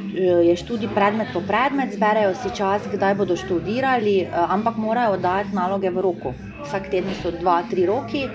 je 0.48 0.56
študij 0.58 0.94
predmet 0.96 1.34
po 1.34 1.42
predmet, 1.48 1.94
zberejo 1.94 2.34
si 2.42 2.54
čas, 2.56 2.88
kdaj 2.92 3.16
bodo 3.20 3.38
študirali, 3.38 4.18
uh, 4.26 4.52
ampak 4.58 4.78
morajo 4.82 5.18
dati 5.22 5.56
naloge 5.56 5.90
v 5.90 6.02
roku. 6.02 6.34
Vsak 6.66 6.90
teden 6.92 7.14
so 7.22 7.32
dva, 7.32 7.62
tri 7.70 7.86
roki, 7.88 8.26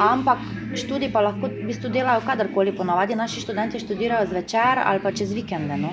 ampak 0.00 0.61
študij 0.74 1.12
pa 1.12 1.20
lahko 1.20 1.48
v 1.48 1.66
bistvu 1.68 1.90
delajo 1.92 2.22
kadarkoli, 2.26 2.72
ponavadi 2.76 3.14
naši 3.14 3.40
študenti 3.40 3.80
študirajo 3.80 4.26
zvečer 4.30 4.80
ali 4.84 5.00
pa 5.02 5.12
čez 5.12 5.32
vikende, 5.32 5.76
no? 5.76 5.92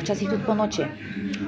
včasih 0.00 0.30
tudi 0.30 0.44
po 0.46 0.54
noči. 0.54 0.86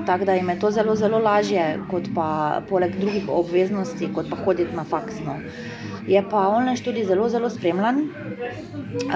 Tako 0.06 0.24
da 0.24 0.34
jim 0.34 0.48
je 0.48 0.58
to 0.58 0.70
zelo, 0.70 0.94
zelo 0.96 1.18
lažje, 1.18 1.78
kot 1.90 2.08
pa 2.14 2.60
poleg 2.68 2.96
drugih 2.96 3.28
obveznosti, 3.28 4.08
kot 4.14 4.30
pa 4.30 4.36
hoditi 4.44 4.76
na 4.76 4.84
faks. 4.84 5.20
No? 5.26 5.38
Je 6.08 6.22
pa 6.30 6.48
online 6.48 6.76
študij 6.76 7.04
zelo, 7.04 7.28
zelo 7.28 7.50
spremljan, 7.50 8.08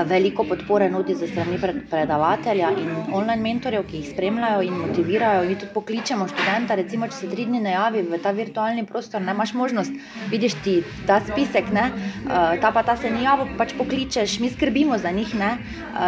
veliko 0.06 0.44
podpore 0.44 0.90
nudi 0.90 1.14
za 1.14 1.26
strani 1.26 1.58
predavatelja 1.90 2.70
in 2.78 2.90
online 3.12 3.42
mentorjev, 3.42 3.86
ki 3.86 3.96
jih 3.96 4.08
spremljajo 4.10 4.62
in 4.62 4.74
motivirajo. 4.78 5.44
Mi 5.48 5.56
tudi 5.58 5.72
pokličemo 5.74 6.28
študenta, 6.28 6.74
recimo, 6.74 7.08
če 7.08 7.16
se 7.16 7.30
tri 7.30 7.46
dni 7.48 7.60
ne 7.60 7.74
javi 7.74 8.02
v 8.02 8.18
ta 8.22 8.32
virtualni 8.36 8.84
prostor, 8.86 9.22
ne 9.22 9.32
imaš 9.32 9.54
možnost, 9.54 9.92
vidiš 10.30 10.56
ti 10.64 10.76
ta 11.06 11.20
spisek, 11.20 11.72
ne? 11.72 11.90
ta 12.60 12.72
pa 12.74 12.82
ta 12.82 12.96
se 12.96 13.10
ni 13.10 13.24
javil, 13.24 13.52
pač 13.58 13.74
pokličeš, 13.78 14.38
mi 14.40 14.50
skrbimo 14.50 14.98
za 14.98 15.10
njih, 15.10 15.34
ne? 15.34 15.56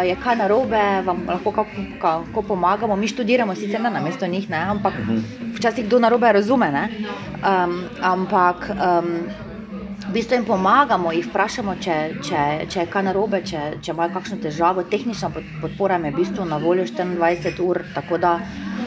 je 0.05 0.15
kaj 0.23 0.39
narobe, 0.41 0.83
vam 1.05 1.25
lahko 1.27 1.51
kako, 1.51 1.87
kako 2.01 2.41
pomagamo. 2.41 2.95
Mi 2.95 3.07
študiramo 3.07 3.55
sicer 3.55 3.81
ne 3.81 3.89
na 3.89 4.01
mesto 4.01 4.27
njih, 4.27 4.49
ne? 4.49 4.61
ampak 4.75 4.93
včasih 5.55 5.85
kdo 5.85 5.99
narobe 5.99 6.31
razume. 6.31 6.71
Um, 7.45 7.83
ampak 8.01 8.69
um, 8.73 9.11
v 10.07 10.13
bistvu 10.13 10.35
jim 10.37 10.45
pomagamo, 10.45 11.11
jih 11.11 11.25
vprašamo, 11.25 11.75
če, 11.81 11.95
če, 12.21 12.41
če 12.69 12.83
je 12.83 12.89
kaj 12.93 13.05
narobe, 13.07 13.41
če, 13.41 13.61
če 13.81 13.93
imajo 13.93 14.13
kakšno 14.13 14.37
težavo. 14.43 14.83
Tehnična 14.91 15.31
podpora 15.33 15.97
je 15.97 16.11
v 16.11 16.15
bistvu 16.19 16.45
na 16.45 16.59
voljo 16.61 16.85
24 16.85 17.63
ur, 17.65 17.81
tako 17.93 18.19
da 18.21 18.33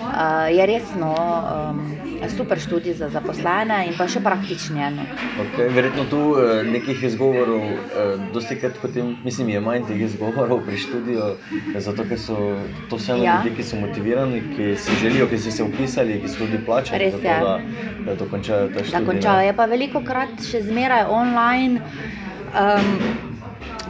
uh, 0.08 0.48
je 0.50 0.66
resno. 0.66 1.14
Um, 1.14 1.98
super 2.36 2.60
študij 2.60 2.94
za 2.94 3.08
zaposlene 3.08 3.86
in 3.86 3.94
pa 3.98 4.08
še 4.10 4.20
praktični. 4.20 4.82
Okay, 5.42 5.68
verjetno 5.74 6.04
tu 6.10 6.18
uh, 6.34 6.60
nekih 6.66 7.02
izgovorov, 7.10 7.62
uh, 7.62 8.24
dosti 8.34 8.58
krat 8.58 8.78
potem, 8.82 9.14
mislim, 9.24 9.52
je 9.54 9.60
manj 9.62 9.86
teh 9.88 10.00
izgovorov 10.08 10.64
pri 10.66 10.80
študiju, 10.82 11.28
zato 11.78 12.06
ker 12.08 12.18
so 12.18 12.38
to 12.90 12.98
vse 12.98 13.18
ja. 13.22 13.38
ljudje, 13.38 13.54
ki 13.58 13.68
so 13.70 13.80
motivirani, 13.80 14.42
ki 14.56 14.74
si 14.76 14.98
želijo, 15.02 15.28
ki 15.30 15.38
so 15.38 15.54
se 15.54 15.62
upisali, 15.62 16.20
ki 16.22 16.32
so 16.32 16.44
tudi 16.44 16.60
plačali, 16.66 17.04
Res 17.04 17.16
tako, 17.22 17.46
da, 17.46 17.54
da 18.06 18.18
dokončajo 18.24 18.68
ta 18.74 18.84
študij. 18.84 18.98
Da 18.98 19.12
končajo, 19.12 19.46
je 19.46 19.56
pa 19.56 19.70
veliko 19.70 20.04
krat 20.04 20.44
še 20.50 20.62
zmeraj 20.66 21.08
online. 21.12 21.82
Um, 22.48 23.27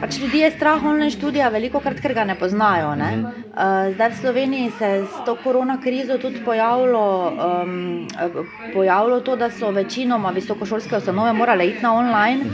Pač 0.01 0.19
ljudi 0.23 0.39
je 0.39 0.51
strah 0.55 0.85
online 0.87 1.11
študija, 1.11 1.49
veliko 1.51 1.81
krat, 1.83 1.99
ker 1.99 2.13
ga 2.15 2.23
ne 2.29 2.37
poznajo. 2.39 2.93
Ne? 2.95 3.09
Uh, 3.19 3.89
zdaj 3.97 4.13
v 4.13 4.19
Sloveniji 4.21 4.71
se 4.79 4.87
je 4.87 5.01
s 5.11 5.25
to 5.27 5.35
korona 5.43 5.75
krizo 5.83 6.19
tudi 6.23 6.39
pojavilo, 6.45 7.03
um, 7.33 8.07
pojavilo 8.75 9.19
to, 9.27 9.35
da 9.37 9.51
so 9.51 9.73
večinoma 9.75 10.31
visokošolske 10.37 10.97
ustanove 10.97 11.33
morale 11.33 11.67
iti 11.67 11.83
na 11.83 11.93
online, 11.99 12.47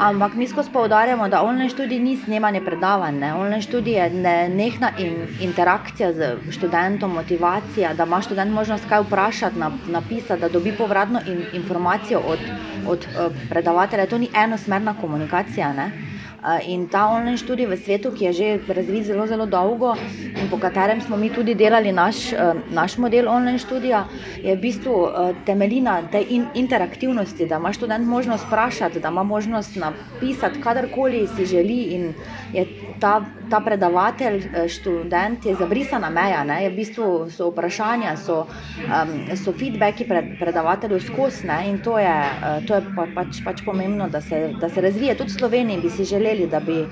ampak 0.00 0.34
mi 0.34 0.48
skozi 0.48 0.70
poudarjamo, 0.72 1.28
da 1.32 1.42
online 1.42 1.70
študij 1.72 2.00
ni 2.00 2.16
snemanje 2.16 2.60
predavanj. 2.60 3.18
Ne? 3.24 3.32
Online 3.34 3.62
študij 3.62 3.96
je 3.96 4.10
nehna 4.52 4.92
in 4.98 5.16
interakcija 5.40 6.12
z 6.12 6.36
študentom, 6.52 7.16
motivacija, 7.16 7.94
da 7.94 8.04
ima 8.04 8.20
študent 8.20 8.52
možnost 8.52 8.88
kaj 8.88 9.06
vprašati, 9.08 9.64
napisati, 9.88 10.40
da 10.40 10.48
dobi 10.48 10.76
povratno 10.76 11.24
in, 11.26 11.44
informacijo 11.52 12.20
od, 12.20 12.38
od 12.86 13.06
uh, 13.08 13.32
predavatelja. 13.48 14.06
To 14.06 14.18
ni 14.18 14.28
enosmerna 14.36 14.94
komunikacija. 15.00 15.72
Ne? 15.72 16.01
In 16.66 16.88
ta 16.90 17.06
online 17.06 17.38
študij 17.38 17.70
v 17.70 17.76
svetu, 17.78 18.10
ki 18.10 18.24
je 18.24 18.32
že 18.34 18.46
razvit 18.66 19.06
zelo, 19.06 19.26
zelo 19.30 19.46
dolgo 19.46 19.94
in 20.34 20.50
po 20.50 20.58
katerem 20.58 20.98
smo 20.98 21.14
mi 21.14 21.30
tudi 21.30 21.54
delali 21.54 21.94
naš, 21.94 22.34
naš 22.66 22.98
model 22.98 23.30
online 23.30 23.62
študija, 23.62 24.02
je 24.42 24.50
v 24.50 24.58
bistvu 24.58 25.06
temeljina 25.46 26.02
te 26.10 26.18
in 26.18 26.50
interaktivnosti, 26.58 27.46
da 27.46 27.62
ima 27.62 27.70
študent 27.70 28.02
možnost 28.06 28.50
vprašati, 28.50 28.98
da 28.98 29.14
ima 29.14 29.22
možnost 29.22 29.78
napisati, 29.78 30.58
kadarkoli 30.60 31.28
si 31.30 31.46
želi 31.46 31.94
in 31.94 32.10
je 32.52 32.66
ta, 33.02 33.12
ta 33.50 33.58
predavatelj, 33.60 34.44
študent 34.70 35.46
je 35.46 35.54
zabrisana 35.58 36.10
meja, 36.10 36.44
ne? 36.46 36.60
je 36.62 36.70
v 36.70 36.76
bistvu 36.76 37.08
so 37.34 37.50
vprašanja, 37.50 38.14
so, 38.16 38.44
um, 38.86 39.12
so 39.36 39.50
feedbacki 39.52 40.06
pred, 40.06 40.36
predavatelju 40.38 41.00
skozi 41.02 41.50
in 41.66 41.80
to 41.82 41.98
je, 41.98 42.14
to 42.68 42.78
je 42.78 42.82
pa, 42.94 43.06
pač, 43.14 43.42
pač 43.44 43.64
pomembno, 43.66 44.06
da 44.08 44.20
se, 44.20 44.52
da 44.60 44.68
se 44.68 44.80
razvije. 44.80 45.16
Tudi 45.18 45.34
v 45.34 45.38
Sloveniji 45.38 45.82
bi 45.82 45.90
si 45.90 46.04
želeli 46.04 46.46
da 46.46 46.60
bi, 46.60 46.86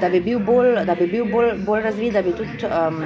da 0.00 0.08
bi 0.08 0.20
bil 0.20 0.38
bolj, 0.38 0.84
da 0.86 0.94
bi 0.94 1.06
bil 1.06 1.24
bolj, 1.32 1.52
bolj 1.66 1.82
razvit, 1.82 2.12
da 2.12 2.22
bi 2.22 2.32
tudi 2.32 2.66
um, 2.66 3.04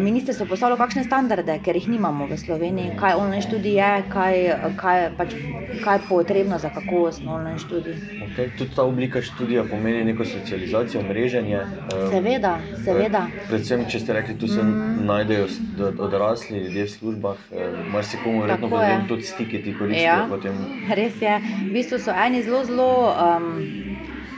ministrstvo 0.00 0.46
poslalo 0.46 0.76
kakšne 0.76 1.04
standarde, 1.04 1.58
ker 1.64 1.76
jih 1.76 1.88
nimamo 1.88 2.26
v 2.26 2.38
Sloveniji, 2.38 2.96
kaj 2.98 3.14
online 3.14 3.42
študij 3.42 3.76
je, 3.78 3.90
kaj, 4.10 4.34
kaj, 4.76 4.98
pač, 5.16 5.34
kaj 5.84 5.98
je 5.98 6.02
potrebno 6.08 6.58
za 6.58 6.70
kakovostno 6.74 7.34
online 7.34 7.58
študij. 7.58 7.94
Okay. 8.26 8.50
Tudi 8.58 8.74
ta 8.74 8.82
oblika 8.82 9.22
študija 9.22 9.64
pomeni 9.70 10.04
neko 10.04 10.24
socializacijo, 10.24 11.02
mreženje. 11.02 11.60
Um, 11.60 12.10
seveda, 12.10 12.58
seveda. 12.84 13.26
Predvsem, 13.48 13.86
če 13.88 14.00
ste 14.00 14.18
rekli, 14.18 14.38
tu 14.38 14.48
se 14.48 14.62
mm. 14.62 15.06
najdejo 15.06 15.46
odrasli 15.98 16.58
ljudje 16.58 16.84
v 16.84 16.90
službah, 16.90 17.36
um, 17.50 17.80
marsikomu 17.92 18.42
verjetno 18.42 18.70
potem 18.70 19.08
tudi 19.08 19.22
stiki 19.22 19.62
ti 19.62 19.76
koristijo. 19.78 20.04
Ja, 20.04 20.26
potem... 20.30 20.58
Res 20.90 21.20
je. 21.22 21.38
V 21.68 21.72
bistvu 21.72 22.02
so 22.02 22.14
eni 22.26 22.42
zelo, 22.42 22.64
zelo. 22.64 22.90
Um, 23.14 23.93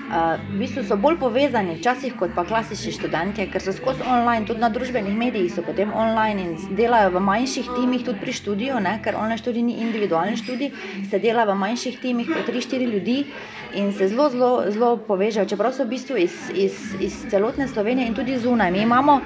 Uh, 0.07 0.39
v 0.55 0.63
bistvu 0.63 0.85
so 0.87 0.95
bolj 0.95 1.17
povezani 1.19 1.75
včasih 1.81 2.13
kot 2.15 2.31
pa 2.31 2.45
klasični 2.47 2.93
študenti, 2.95 3.43
ker 3.51 3.59
so 3.59 3.73
skozi 3.75 4.05
online, 4.07 4.47
tudi 4.47 4.63
na 4.63 4.69
družbenih 4.71 5.17
medijih 5.19 5.51
so 5.51 5.65
potem 5.67 5.91
online 5.91 6.45
in 6.45 6.77
delajo 6.79 7.11
v 7.17 7.23
manjših 7.27 7.73
timih, 7.75 8.05
tudi 8.07 8.23
pri 8.23 8.35
študiju, 8.39 8.79
ne? 8.87 9.01
ker 9.03 9.19
online 9.19 9.41
študij 9.43 9.67
ni 9.67 9.75
individualni 9.83 10.39
študij, 10.39 10.71
se 11.11 11.19
dela 11.19 11.43
v 11.51 11.59
manjših 11.59 11.99
timih 11.99 12.31
po 12.31 12.39
3-4 12.47 12.87
ljudi 12.93 13.17
in 13.75 13.91
se 13.91 14.07
zelo, 14.07 14.29
zelo, 14.31 14.53
zelo 14.71 14.93
povežejo. 15.11 15.49
Čeprav 15.51 15.75
so 15.75 15.83
v 15.83 15.97
bistvu 15.97 16.23
iz, 16.23 16.39
iz, 16.55 16.79
iz 17.03 17.19
celotne 17.27 17.67
Slovenije 17.67 18.07
in 18.07 18.15
tudi 18.15 18.39
zunaj. 18.39 18.71
Mi 18.71 18.87
imamo 18.87 19.19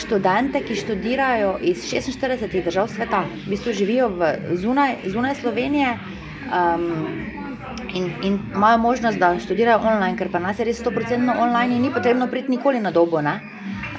študente, 0.00 0.64
ki 0.64 0.80
študirajo 0.80 1.58
iz 1.60 1.84
46 1.92 2.64
držav 2.64 2.88
sveta, 2.88 3.26
v 3.44 3.52
bistvu 3.52 3.76
živijo 3.76 4.08
v 4.16 4.32
zunaj, 4.56 4.96
zunaj 5.12 5.36
Slovenije. 5.44 5.92
Um, 6.48 7.41
in, 7.94 8.10
in 8.22 8.38
imajo 8.54 8.78
možnost, 8.78 9.18
da 9.18 9.38
študirajo 9.38 9.78
online, 9.78 10.16
ker 10.16 10.30
pa 10.32 10.38
nas 10.38 10.58
je 10.58 10.64
res 10.64 10.82
100% 10.84 11.36
online 11.38 11.76
in 11.76 11.82
ni 11.82 11.92
potrebno 11.92 12.26
priti 12.26 12.50
nikoli 12.50 12.80
na 12.80 12.90
dobo. 12.90 13.20
Ne? 13.20 13.40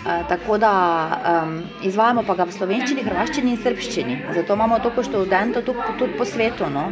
Uh, 0.04 0.28
tako 0.28 0.58
da 0.58 0.72
um, 1.44 1.62
izvajamo 1.84 2.24
pa 2.28 2.36
ga 2.36 2.44
v 2.44 2.52
slovenščini, 2.52 3.06
hrvaščini 3.06 3.54
in 3.56 3.60
srbščini. 3.64 4.18
Zato 4.36 4.58
imamo 4.58 4.82
toliko 4.84 5.04
študentov 5.08 5.64
tudi, 5.64 5.86
tudi 6.00 6.18
po 6.20 6.26
svetu, 6.28 6.68
no, 6.68 6.90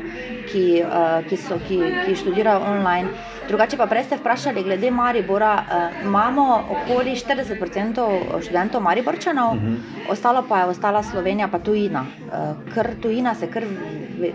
ki, 0.48 0.64
uh, 0.86 1.20
ki, 1.28 1.40
so, 1.44 1.58
ki, 1.68 1.80
ki 2.06 2.16
študirajo 2.22 2.62
online. 2.72 3.12
Drugače 3.50 3.76
pa 3.76 3.90
prej 3.92 4.06
ste 4.08 4.20
vprašali 4.22 4.64
glede 4.64 4.92
Maribora. 4.96 5.52
Uh, 5.60 6.06
imamo 6.08 6.46
okoli 6.78 7.18
40% 7.20 8.06
študentov 8.48 8.84
Mariborčanov, 8.88 9.58
uh 9.58 9.60
mhm. 9.60 9.76
-huh. 9.76 10.12
ostalo 10.12 10.46
pa 10.48 10.60
je 10.60 10.66
ostala 10.66 11.04
Slovenija, 11.04 11.48
pa 11.48 11.60
tujina. 11.60 12.06
Uh, 12.32 12.74
ker 12.74 12.96
tujina 13.02 13.36
se 13.36 13.52
kar 13.52 13.64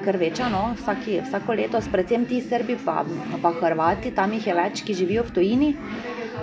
kar 0.04 0.16
večja, 0.16 0.48
no, 0.48 0.74
vsaki, 0.76 1.20
vsako 1.28 1.52
leto, 1.52 1.80
predvsem 1.92 2.26
ti 2.26 2.40
Srbi, 2.40 2.76
pa, 2.84 3.04
pa 3.42 3.52
Hrvati, 3.60 4.10
tam 4.10 4.32
jih 4.32 4.46
je 4.46 4.54
več, 4.54 4.82
ki 4.82 4.94
živijo 4.94 5.22
v 5.22 5.32
tujini. 5.32 5.74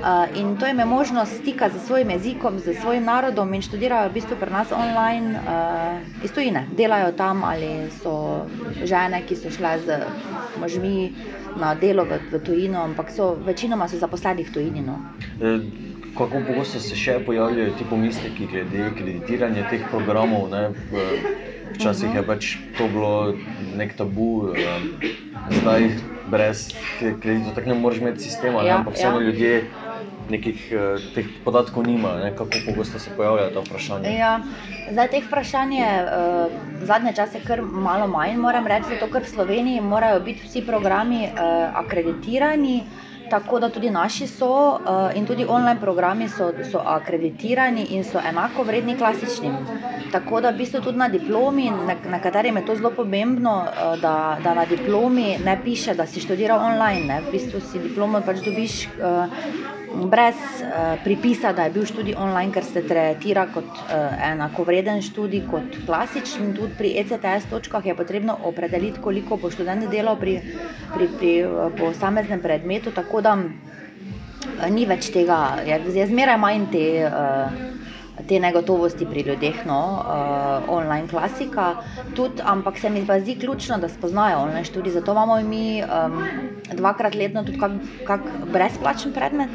Uh, 0.03 0.37
in 0.37 0.57
to 0.57 0.67
jim 0.67 0.79
je 0.79 0.85
možnost 0.85 1.37
stika 1.37 1.69
z 1.69 1.79
svojim 1.87 2.09
jezikom, 2.09 2.59
z 2.59 2.73
svojim 2.81 3.05
narodom 3.05 3.53
in 3.53 3.61
študirajo 3.61 4.09
v 4.09 4.13
bistvu 4.13 4.35
pri 4.35 4.51
nas 4.51 4.71
online 4.71 5.39
uh, 5.39 6.25
iz 6.25 6.31
tujine. 6.31 6.67
Delajo 6.75 7.11
tam 7.15 7.43
ali 7.43 7.87
so 8.03 8.43
žene, 8.83 9.23
ki 9.23 9.35
so 9.35 9.47
šle 9.47 9.79
z 9.79 10.03
možmi 10.59 11.13
na 11.55 11.75
delo 11.75 12.03
v, 12.03 12.19
v 12.31 12.39
tujino, 12.43 12.83
ampak 12.83 13.15
so 13.15 13.37
večinoma 13.45 13.87
so 13.87 13.97
zaposleni 13.97 14.43
v 14.43 14.51
tujini. 14.51 14.81
No. 14.81 14.99
E, 15.39 15.59
kako 16.17 16.43
pogosto 16.47 16.79
se 16.83 16.99
še 16.99 17.19
pojavljajo 17.25 17.77
ti 17.77 17.87
pomisleki 17.89 18.47
glede 18.51 18.91
kreditiranja 18.97 19.69
teh 19.69 19.87
programov? 19.91 20.49
Ne? 20.51 20.73
Včasih 21.73 22.11
je 22.15 22.23
pač 22.27 22.57
to 22.77 22.91
bilo 22.91 23.33
nek 23.77 23.95
tabu, 23.95 24.51
e, 24.51 24.67
zdaj 25.61 25.89
brez 26.27 26.73
kreditov 26.99 27.55
tako 27.55 27.69
ne 27.69 27.79
moreš 27.79 28.03
imeti 28.03 28.27
sistema, 28.27 28.63
ja, 28.63 28.77
ampak 28.77 28.95
vseeno 28.95 29.21
ja. 29.21 29.25
ljudje 29.27 29.53
nekih 30.29 30.59
uh, 30.71 31.01
teh 31.15 31.27
podatkov 31.45 31.87
nima, 31.87 32.15
ne? 32.23 32.31
kako 32.35 32.63
pogosto 32.65 32.99
se 32.99 33.11
pojavljajo 33.17 33.53
ta 33.53 33.59
vprašanja. 33.59 34.09
Ja. 34.09 34.33
Zdaj, 34.91 35.07
teh 35.07 35.23
vprašanj 35.27 35.73
je 35.75 35.91
uh, 36.03 36.51
zadnje 36.83 37.13
čase 37.15 37.39
kar 37.47 37.61
malo 37.61 38.07
manj, 38.07 38.37
moram 38.37 38.67
reči, 38.67 38.95
zato 38.95 39.11
ker 39.11 39.23
v 39.23 39.33
Sloveniji 39.35 39.81
morajo 39.81 40.19
biti 40.19 40.47
vsi 40.47 40.65
programi 40.67 41.25
uh, 41.27 41.39
akreditirani. 41.85 42.83
Tako 43.29 43.59
da 43.59 43.69
tudi 43.69 43.89
naši 43.89 44.27
so, 44.27 44.47
uh, 44.75 45.09
in 45.15 45.25
tudi 45.25 45.45
online 45.49 45.79
programi 45.81 46.27
so, 46.29 46.51
so 46.71 46.81
akreditirani 46.85 47.87
in 47.95 48.03
so 48.03 48.19
enako 48.29 48.63
vredni 48.63 48.97
klasičnim. 48.97 49.55
Tako 50.11 50.41
da, 50.41 50.51
v 50.51 50.57
bistvu, 50.57 50.81
tudi 50.81 50.97
na 50.97 51.07
diplomi, 51.09 51.71
na, 51.71 51.95
na 52.11 52.19
katerem 52.21 52.57
je 52.57 52.65
to 52.65 52.75
zelo 52.75 52.91
pomembno, 52.91 53.55
uh, 53.63 53.95
da, 54.01 54.37
da 54.43 54.53
na 54.53 54.65
diplomi 54.65 55.37
ne 55.45 55.57
piše, 55.63 55.93
da 55.93 56.05
si 56.05 56.21
študiral 56.21 56.61
online. 56.61 57.07
Ne? 57.07 57.21
V 57.21 57.31
bistvu 57.31 57.61
si 57.71 57.79
diplomo 57.79 58.21
pač 58.21 58.43
dobiš. 58.45 58.85
Uh, 58.99 59.81
brez 59.93 60.35
uh, 60.35 60.97
pripisa, 61.03 61.53
da 61.53 61.63
je 61.63 61.71
bil 61.71 61.85
študij 61.85 62.15
online, 62.17 62.51
ker 62.53 62.65
se 62.65 62.81
tretira 62.87 63.45
kot 63.53 63.65
uh, 63.65 64.15
enakovreden 64.31 65.01
študij 65.01 65.45
kot 65.51 65.77
klasičen. 65.85 66.53
Tudi 66.57 66.73
pri 66.77 66.93
ECTS 67.03 67.49
točkah 67.49 67.85
je 67.85 67.95
potrebno 67.95 68.37
opredeliti, 68.43 69.01
koliko 69.01 69.37
bo 69.37 69.51
študent 69.51 69.89
delal 69.91 70.17
pri, 70.19 70.39
pri, 70.95 71.09
pri 71.19 71.33
uh, 71.45 71.69
posameznem 71.77 72.41
predmetu, 72.41 72.91
tako 72.91 73.21
da 73.21 73.37
uh, 73.37 74.67
ni 74.69 74.85
več 74.89 75.11
tega, 75.13 75.59
je, 75.67 75.79
je 75.93 76.09
zmeraj 76.09 76.41
manj 76.41 76.67
te. 76.73 76.87
Uh, 77.07 77.71
Te 78.13 78.37
negotovosti 78.37 79.07
pri 79.09 79.23
ljudeh, 79.25 79.63
no, 79.65 79.77
uh, 79.97 80.67
online 80.69 81.07
klasika, 81.09 81.81
tudi, 82.13 82.43
ampak 82.45 82.77
se 82.77 82.89
mi 82.93 83.01
zdi 83.01 83.35
ključno, 83.41 83.79
da 83.81 83.89
spoznajo 83.89 84.37
online 84.37 84.63
študij. 84.69 84.93
Zato 84.93 85.11
imamo 85.11 85.39
mi 85.41 85.81
um, 85.81 86.21
dvakrat 86.77 87.15
letno 87.15 87.43
tudi 87.43 87.57
kak, 87.57 87.71
kak 88.05 88.21
brezplačen 88.53 89.17
predmet, 89.17 89.49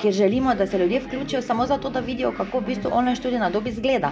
ker 0.00 0.12
želimo, 0.12 0.54
da 0.54 0.66
se 0.66 0.78
ljudje 0.78 1.00
vključijo 1.00 1.42
samo 1.42 1.66
zato, 1.66 1.90
da 1.90 2.00
vidijo, 2.00 2.32
kako 2.36 2.58
v 2.58 2.66
bistvu 2.66 2.90
online 2.92 3.16
študij 3.16 3.38
na 3.38 3.50
dobi 3.50 3.70
izgleda. 3.70 4.10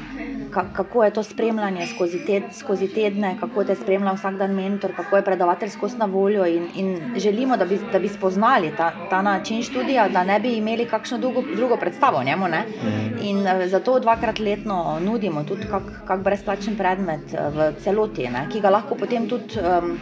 Kako 0.72 1.04
je 1.04 1.10
to 1.10 1.22
spremljanje 1.22 1.86
skozi, 1.86 2.18
ted, 2.26 2.42
skozi 2.52 2.88
tedne, 2.88 3.34
kako 3.40 3.64
te 3.64 3.74
spremlja 3.74 4.12
vsak 4.12 4.38
dan 4.38 4.54
mentor, 4.54 4.94
kako 4.96 5.16
je 5.16 5.24
predavatelj 5.24 5.68
skozi 5.68 5.98
na 5.98 6.06
voljo. 6.06 6.46
In, 6.46 6.68
in 6.74 7.00
želimo, 7.16 7.56
da 7.56 7.64
bi, 7.64 7.78
da 7.92 7.98
bi 7.98 8.08
spoznali 8.08 8.72
ta, 8.76 8.92
ta 9.10 9.22
način 9.22 9.62
študija, 9.62 10.08
da 10.08 10.24
ne 10.24 10.40
bi 10.40 10.56
imeli 10.56 10.86
kakšno 10.86 11.18
drugo, 11.18 11.42
drugo 11.56 11.76
predstavo 11.76 12.18
o 12.18 12.24
njemu. 12.24 12.48
Ne? 12.48 12.64
Mhm. 12.82 13.18
In 13.22 13.46
eh, 13.46 13.68
zato 13.68 13.98
dvakrat 13.98 14.38
letno 14.38 14.98
nudimo 15.00 15.44
tudi 15.44 15.66
kak, 15.70 15.82
kak 16.06 16.22
brezplačen 16.22 16.76
predmet 16.76 17.34
eh, 17.34 17.50
v 17.50 17.72
celoti, 17.84 18.28
ne? 18.28 18.48
ki 18.52 18.60
ga 18.60 18.70
lahko 18.70 18.94
potem 18.94 19.28
tudi. 19.28 19.60
Um, 19.60 19.98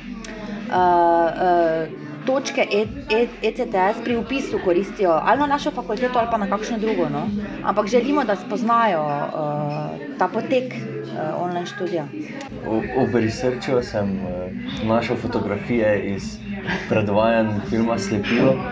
uh, 0.70 1.88
uh, 1.90 2.03
točke 2.26 2.66
ECTS 3.42 3.74
e, 3.74 4.00
e 4.00 4.04
pri 4.04 4.16
upisu 4.16 4.58
koristijo 4.64 5.20
ali 5.24 5.40
na 5.40 5.46
našo 5.46 5.70
fakulteto 5.70 6.18
ali 6.18 6.28
pa 6.30 6.38
na 6.38 6.46
kakšno 6.46 6.78
drugo. 6.78 7.08
No? 7.08 7.28
Ampak 7.64 7.86
želimo, 7.86 8.24
da 8.24 8.36
spoznajo 8.36 9.02
uh, 9.02 10.18
ta 10.18 10.28
potek 10.28 10.74
uh, 10.74 11.42
online 11.42 11.66
študija. 11.66 12.06
Researchu 13.14 13.82
sem 13.82 14.10
uh, 14.10 14.88
našel 14.88 15.16
fotografije 15.16 16.14
iz 16.14 16.38
predvajanj 16.88 17.48
filma 17.70 17.98
Slepilo. 17.98 18.54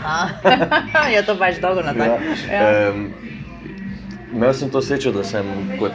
Uh, 0.00 1.12
je 1.12 1.22
to 1.26 1.36
pač 1.36 1.58
dolgo 1.60 1.82
na 1.82 1.92
tak 1.92 2.08
način. 2.20 2.50
Ja. 2.50 2.70
Ja. 2.70 2.90
Um, 2.90 3.29
Imel 4.32 4.54
sem 4.54 4.70
to 4.70 4.82
srečo, 4.82 5.12
da 5.12 5.24
sem 5.24 5.46
kot 5.78 5.92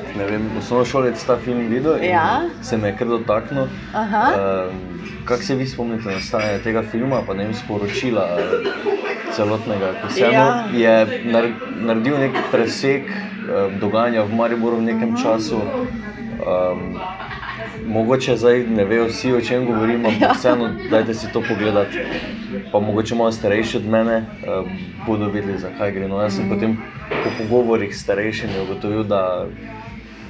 osnovnošolec 0.60 1.24
ta 1.26 1.38
film 1.38 1.68
videl 1.70 2.04
in 2.04 2.12
ja. 2.12 2.42
se 2.62 2.78
me 2.78 2.88
je 2.88 2.98
kar 2.98 3.08
dotaknil. 3.08 3.64
Um, 3.64 4.82
Kako 5.26 5.44
se 5.44 5.56
vi 5.56 5.66
spomnite 5.68 6.10
nastajanja 6.10 6.60
tega 6.64 6.84
filma, 6.92 7.22
pa 7.28 7.34
ne 7.34 7.44
vem, 7.44 7.54
sporočila 7.54 8.28
celotnega, 9.36 9.94
ki 10.02 10.14
se 10.14 10.28
ja. 10.32 10.68
je 10.74 11.08
naredil 11.82 12.20
nek 12.20 12.38
presek 12.52 13.08
um, 13.10 13.80
dogajanja 13.80 14.24
v 14.24 14.36
Mariboru 14.36 14.78
v 14.78 14.92
nekem 14.92 15.16
času. 15.18 15.62
Um, 16.46 17.00
mogoče 17.88 18.38
zdaj 18.38 18.66
ne 18.68 18.86
vejo 18.86 19.08
vsi, 19.08 19.34
o 19.34 19.42
čem 19.42 19.66
govorimo, 19.66 20.10
ampak 20.10 20.22
ja. 20.22 20.34
vseeno, 20.34 20.70
dajte 20.92 21.14
si 21.14 21.32
to 21.34 21.42
pogledati. 21.42 22.04
Pa 22.72 22.80
mogoče 22.80 23.16
malo 23.16 23.32
starejši 23.32 23.78
od 23.78 23.88
mene 23.88 24.18
um, 24.20 24.70
bodo 25.08 25.30
vedeli, 25.30 25.58
zakaj 25.58 25.92
gre. 25.92 26.08
No, 26.08 26.22
jaz 26.22 26.36
sem 26.36 26.46
mm. 26.46 26.54
potem 26.54 26.78
po 27.26 27.34
pogovorih 27.42 27.90
s 27.90 28.06
starejšimi 28.06 28.62
ugotovil, 28.64 29.04
da 29.04 29.22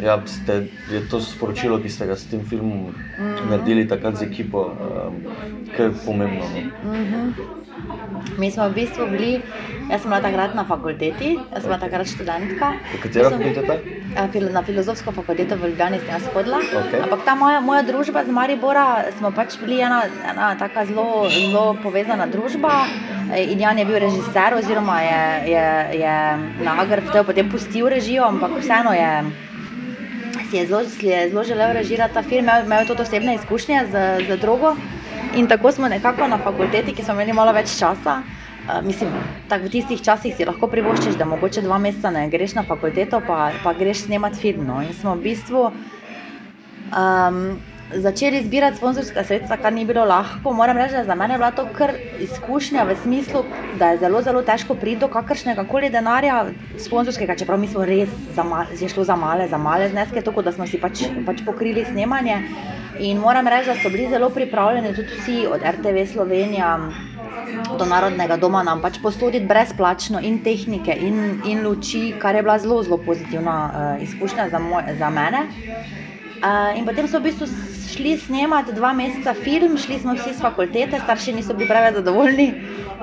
Ja, 0.03 0.19
ste, 0.27 0.67
je 0.91 0.99
to 1.07 1.21
sporočilo, 1.23 1.79
ki 1.79 1.87
ste 1.87 2.03
ga 2.03 2.15
s 2.19 2.27
tem 2.27 2.43
filmom 2.43 2.91
mm 2.91 2.95
-hmm. 3.15 3.49
naredili 3.49 3.87
takrat 3.87 4.15
z 4.19 4.27
ekipo, 4.27 4.75
um, 4.75 5.23
kar 5.77 5.85
je 5.85 5.91
pomembno. 6.05 6.43
No? 6.43 6.91
Mm 6.91 7.05
-hmm. 7.05 7.64
Mi 8.37 8.51
smo 8.51 8.67
v 8.69 8.73
bistvu 8.75 9.05
bili, 9.07 9.31
jaz 9.87 10.01
sem 10.03 10.11
bila 10.11 10.19
takrat 10.19 10.55
na 10.57 10.65
fakulteti, 10.67 11.35
jaz 11.39 11.63
sem 11.63 11.69
bila 11.69 11.77
takrat 11.79 12.09
študentka. 12.09 12.71
Katera 13.03 13.29
fakulteta? 13.31 13.77
Na 14.51 14.63
filozofsko 14.63 15.13
fakulteto 15.15 15.55
v 15.55 15.71
Ljubljani 15.71 16.01
sem 16.01 16.09
jaz 16.11 16.27
hodila. 16.33 16.59
Okay. 16.59 16.99
Ampak 17.05 17.23
ta 17.23 17.35
moja, 17.39 17.61
moja 17.63 17.83
družba 17.87 18.25
z 18.27 18.35
Maribora, 18.35 19.07
smo 19.19 19.31
pač 19.31 19.55
bili 19.61 19.79
ena, 19.79 20.03
ena 20.31 20.51
taka 20.59 20.85
zelo, 20.89 21.29
zelo 21.31 21.77
povezana 21.83 22.27
družba. 22.27 22.73
In 23.39 23.59
Jan 23.59 23.79
je 23.79 23.85
bil 23.87 23.99
režiser, 24.03 24.57
oziroma 24.57 24.99
je, 25.05 25.23
je, 25.55 25.65
je 26.03 26.15
na 26.65 26.77
Agraftu 26.83 27.23
potem 27.23 27.49
pustil 27.49 27.87
režijo, 27.87 28.27
ampak 28.27 28.59
vseeno 28.59 28.91
je 28.93 29.11
si 30.49 30.57
je 30.57 30.67
zelo, 30.67 30.83
si 30.85 31.07
je 31.07 31.29
zelo 31.29 31.43
želel 31.43 31.73
režirati 31.73 32.13
ta 32.13 32.21
film, 32.21 32.45
imel, 32.45 32.65
imel 32.65 32.85
tudi 32.87 33.01
osebne 33.01 33.35
izkušnje 33.35 33.87
z, 33.91 34.03
z 34.27 34.37
drogo. 34.37 34.75
In 35.35 35.47
tako 35.47 35.71
smo 35.71 35.87
nekako 35.87 36.27
na 36.27 36.37
fakulteti, 36.37 36.93
ki 36.95 37.03
smo 37.03 37.13
imeli 37.13 37.33
malo 37.33 37.51
več 37.53 37.75
časa. 37.79 38.21
Uh, 38.65 38.79
mislim, 38.85 39.11
da 39.49 39.59
v 39.61 39.69
tistih 39.69 40.01
časih 40.01 40.33
si 40.35 40.45
lahko 40.47 40.67
privoščiš, 40.71 41.19
da 41.19 41.25
mogoče 41.29 41.61
dva 41.61 41.77
meseca 41.77 42.09
ne 42.09 42.23
greš 42.29 42.55
na 42.57 42.63
fakulteto, 42.65 43.19
pa, 43.27 43.51
pa 43.63 43.73
greš 43.77 44.05
snemati 44.07 44.39
film. 44.41 44.65
No. 44.65 44.79
In 44.81 44.93
smo 44.93 45.13
v 45.15 45.21
bistvu 45.27 45.67
um, 45.69 47.41
začeli 47.93 48.43
zbirati 48.43 48.77
sponzorska 48.77 49.23
sredstva, 49.23 49.57
kar 49.57 49.73
ni 49.73 49.85
bilo 49.85 50.05
lahko. 50.05 50.53
Moram 50.53 50.77
reči, 50.77 50.93
da 50.93 51.03
za 51.03 51.15
mene 51.15 51.33
je 51.33 51.37
bila 51.37 51.51
to 51.51 51.67
kar 51.77 51.93
izkušnja 52.19 52.83
v 52.83 52.95
smislu, 53.03 53.43
da 53.79 53.91
je 53.91 53.97
zelo, 53.97 54.21
zelo 54.21 54.41
težko 54.41 54.75
priti 54.75 54.99
do 54.99 55.07
kakršnega 55.07 55.65
koli 55.69 55.89
denarja 55.89 56.45
sponzorskega, 56.77 57.35
čeprav 57.35 57.59
mi 57.59 57.67
smo 57.67 57.85
res 57.85 58.09
je 58.79 58.89
šlo 58.89 59.03
za 59.03 59.15
male, 59.15 59.47
za 59.47 59.57
male 59.57 59.89
zneske, 59.89 60.21
tako 60.21 60.41
da 60.41 60.51
smo 60.51 60.67
si 60.67 60.81
pač, 60.81 61.05
pač 61.25 61.45
pokrili 61.45 61.85
snemanje. 61.85 62.41
In 62.99 63.17
moram 63.19 63.47
reči, 63.47 63.69
da 63.69 63.75
so 63.75 63.89
bili 63.89 64.09
zelo 64.09 64.29
pripravljeni 64.29 64.95
tudi 64.95 65.19
vsi 65.19 65.47
od 65.51 65.61
RTV 65.61 66.05
Slovenija. 66.13 66.79
Do 67.77 67.85
narodnega 67.85 68.37
doma 68.37 68.63
nam 68.63 68.81
pač 68.81 68.97
posoditi 69.03 69.45
brezplačno 69.45 70.19
in 70.23 70.39
tehnike, 70.43 70.95
in, 70.95 71.41
in 71.45 71.61
luči, 71.67 72.15
kar 72.19 72.35
je 72.35 72.41
bila 72.43 72.57
zelo, 72.59 72.81
zelo 72.83 72.97
pozitivna 72.97 73.55
uh, 73.67 74.03
izkušnja 74.03 74.49
za, 74.49 74.59
moj, 74.59 74.83
za 74.99 75.09
mene. 75.09 75.45
Uh, 76.45 76.77
in 76.77 76.85
potem 76.85 77.07
so 77.07 77.19
v 77.19 77.29
bistvu 77.29 77.47
šli 77.93 78.17
snemati 78.17 78.73
dva 78.73 78.93
meseca 78.93 79.33
film, 79.33 79.77
šli 79.77 79.99
smo 79.99 80.13
vsi 80.13 80.33
z 80.33 80.41
fakultete, 80.41 80.99
starši 81.03 81.33
niso 81.33 81.53
bili 81.53 81.69
preveč 81.69 81.95
zadovoljni. 81.95 82.53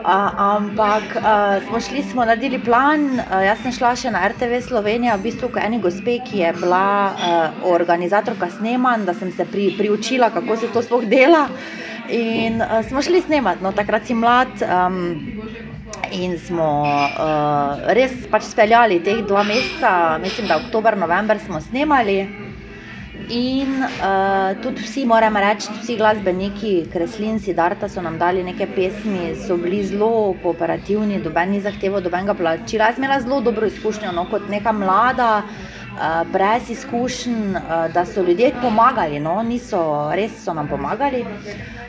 Uh, 0.02 0.08
ampak 0.38 1.02
uh, 1.16 1.68
smo 1.68 1.80
šli, 1.80 2.02
smo 2.02 2.24
naredili 2.24 2.58
plan. 2.58 3.04
Uh, 3.04 3.44
jaz 3.46 3.62
sem 3.62 3.72
šla 3.72 3.92
še 3.96 4.10
na 4.10 4.24
RTV 4.28 4.58
Slovenija, 4.66 5.14
v 5.16 5.28
bistvu 5.28 5.52
kot 5.52 5.62
eni 5.62 5.78
gospe, 5.78 6.18
ki 6.26 6.42
je 6.42 6.52
bila 6.58 6.86
uh, 7.12 7.66
organizatorka 7.70 8.50
snemanj, 8.50 9.06
da 9.06 9.14
sem 9.14 9.30
se 9.32 9.46
pri, 9.46 9.70
priučila, 9.78 10.32
kako 10.34 10.56
se 10.56 10.72
to 10.74 10.82
sploh 10.82 11.06
dela. 11.06 11.46
In 12.10 12.58
uh, 12.58 12.80
smo 12.88 13.02
šli 13.02 13.22
snemati, 13.22 13.62
no, 13.62 13.72
takrat 13.72 14.10
si 14.10 14.18
mlad. 14.18 14.58
Um, 14.66 15.60
In 16.12 16.34
smo 16.36 16.84
uh, 16.84 17.88
res 17.96 18.12
pač 18.28 18.44
speljali 18.44 18.98
teh 19.04 19.22
dva 19.24 19.46
meseca, 19.48 20.18
mislim, 20.20 20.48
da 20.50 20.58
oktober, 20.60 20.96
november 21.00 21.40
smo 21.40 21.60
snemali. 21.60 22.18
In 23.28 23.82
uh, 23.82 24.60
tudi 24.60 24.82
vsi, 24.82 25.04
moram 25.06 25.36
reči, 25.36 25.70
vsi 25.80 25.96
glasbeniki, 25.96 26.72
kreslinci, 26.92 27.54
Darta 27.54 27.88
so 27.88 28.02
nam 28.02 28.18
dali 28.18 28.42
neke 28.42 28.66
pesmi, 28.66 29.34
so 29.46 29.56
bili 29.56 29.82
zelo 29.86 30.34
kooperativni, 30.42 31.20
doben 31.22 31.52
ni 31.54 31.60
zahteval 31.60 32.02
dobenega 32.02 32.34
plačila. 32.34 32.90
Jaz 32.90 32.96
sem 32.96 33.04
imela 33.04 33.20
zelo 33.20 33.40
dobro 33.40 33.66
izkušnjo 33.66 34.12
no, 34.12 34.26
kot 34.30 34.48
neka 34.50 34.72
mlada, 34.72 35.42
uh, 35.42 36.22
brez 36.32 36.70
izkušenj, 36.70 37.56
uh, 37.56 37.86
da 37.94 38.04
so 38.06 38.22
ljudje 38.26 38.52
pomagali, 38.62 39.20
no? 39.20 39.38
niso, 39.42 40.10
res 40.14 40.42
so 40.44 40.54
nam 40.54 40.68
pomagali. 40.68 41.24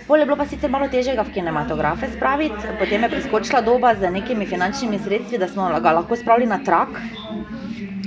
Pol 0.08 0.20
je 0.20 0.26
bilo 0.26 0.38
pa 0.38 0.46
sicer 0.46 0.70
malo 0.70 0.90
težjega 0.92 1.24
v 1.24 1.34
kinematografe 1.34 2.12
spraviti, 2.14 2.78
potem 2.80 3.04
je 3.04 3.10
preskočila 3.10 3.62
doba 3.62 3.96
z 3.96 4.12
nekimi 4.12 4.46
finančnimi 4.46 5.00
sredstvi, 5.00 5.40
da 5.40 5.48
smo 5.48 5.72
ga 5.80 5.98
lahko 5.98 6.16
spravili 6.20 6.52
na 6.52 6.60
trak. 6.64 7.00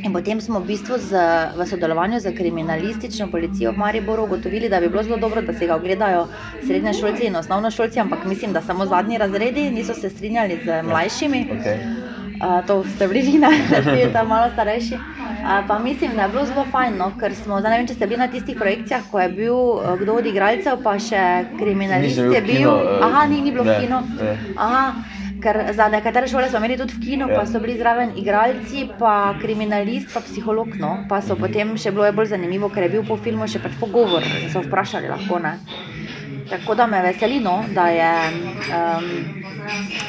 In 0.06 0.12
potem 0.14 0.38
smo 0.38 0.62
v 0.62 0.70
bistvu 0.70 1.02
z, 1.02 1.18
v 1.58 1.66
sodelovanju 1.66 2.20
z 2.22 2.30
kriminalistično 2.30 3.26
policijo 3.26 3.72
v 3.74 3.82
Mariboru 3.82 4.30
ugotovili, 4.30 4.68
da 4.70 4.78
bi 4.80 4.88
bilo 4.88 5.02
zelo 5.02 5.16
dobro, 5.18 5.42
da 5.42 5.52
se 5.52 5.66
ga 5.66 5.74
ogledajo 5.74 6.28
srednje 6.66 6.92
šolci 6.94 7.26
in 7.26 7.36
osnovno 7.36 7.70
šolci, 7.70 8.00
ampak 8.00 8.22
mislim, 8.24 8.52
da 8.52 8.62
samo 8.62 8.86
zadnji 8.86 9.18
razredi 9.18 9.70
niso 9.70 9.94
se 9.94 10.10
strinjali 10.10 10.60
z 10.64 10.82
mlajšimi. 10.82 11.48
Okay. 11.58 11.78
Uh, 12.36 12.66
to 12.66 12.84
ste 12.84 13.08
bili 13.08 13.20
vi, 13.20 13.38
ne, 13.38 13.48
ti 13.96 14.12
tam 14.12 14.28
malo 14.28 14.52
starejši. 14.52 14.94
Uh, 14.94 15.66
pa 15.68 15.78
mislim, 15.78 16.14
da 16.16 16.22
je 16.22 16.28
bilo 16.28 16.44
zelo 16.46 16.66
fajn, 16.70 16.96
no, 16.96 17.10
ker 17.20 17.34
smo, 17.34 17.60
zdaj 17.60 17.70
ne 17.70 17.78
vem, 17.78 17.86
če 17.86 17.94
ste 17.94 18.06
bili 18.06 18.20
na 18.20 18.28
tistih 18.28 18.56
projekcijah, 18.56 19.02
ko 19.10 19.20
je 19.20 19.28
bil 19.28 19.54
uh, 19.54 19.96
kdo 19.98 20.20
od 20.20 20.26
igralcev, 20.26 20.82
pa 20.84 20.98
še 20.98 21.22
kriminalist 21.58 22.18
je 22.18 22.42
bil. 22.46 22.54
kino, 22.54 22.74
uh, 22.76 23.06
Aha, 23.08 23.26
ni, 23.26 23.40
ni 23.40 23.50
bilo 23.50 23.64
ne, 23.64 23.78
kino. 23.80 24.02
ne. 24.20 24.36
Aha, 24.54 24.84
ker 25.42 25.74
za 25.74 25.88
nekatere 25.88 26.28
šole 26.28 26.48
smo 26.48 26.58
imeli 26.58 26.76
tudi 26.76 26.92
v 26.92 27.00
kinu, 27.00 27.28
Ja. 27.28 27.40
pa 27.40 27.46
so 27.46 27.60
bili 27.60 27.78
zraven 27.78 28.12
igralci, 28.16 28.88
pa 28.98 29.34
kriminalist, 29.40 30.14
pa 30.14 30.20
psiholog. 30.20 30.76
No. 30.78 31.04
Pa 31.08 31.20
so 31.20 31.36
potem 31.36 31.76
še 31.76 31.90
bilo 31.90 32.06
je 32.06 32.12
bolj 32.12 32.26
zanimivo, 32.26 32.68
ker 32.68 32.82
je 32.82 32.88
bil 32.88 33.04
po 33.04 33.16
filmu 33.16 33.48
še 33.48 33.58
pač 33.58 33.72
pogovor, 33.80 34.22
so 34.52 34.62
vprašali 34.62 35.08
lahko. 35.08 35.38
Ne. 35.38 35.58
Tako 36.50 36.74
da 36.74 36.86
me 36.86 37.02
veseli, 37.02 37.40
no, 37.40 37.64
da 37.74 37.88
je. 37.90 38.12
Um, 38.70 39.44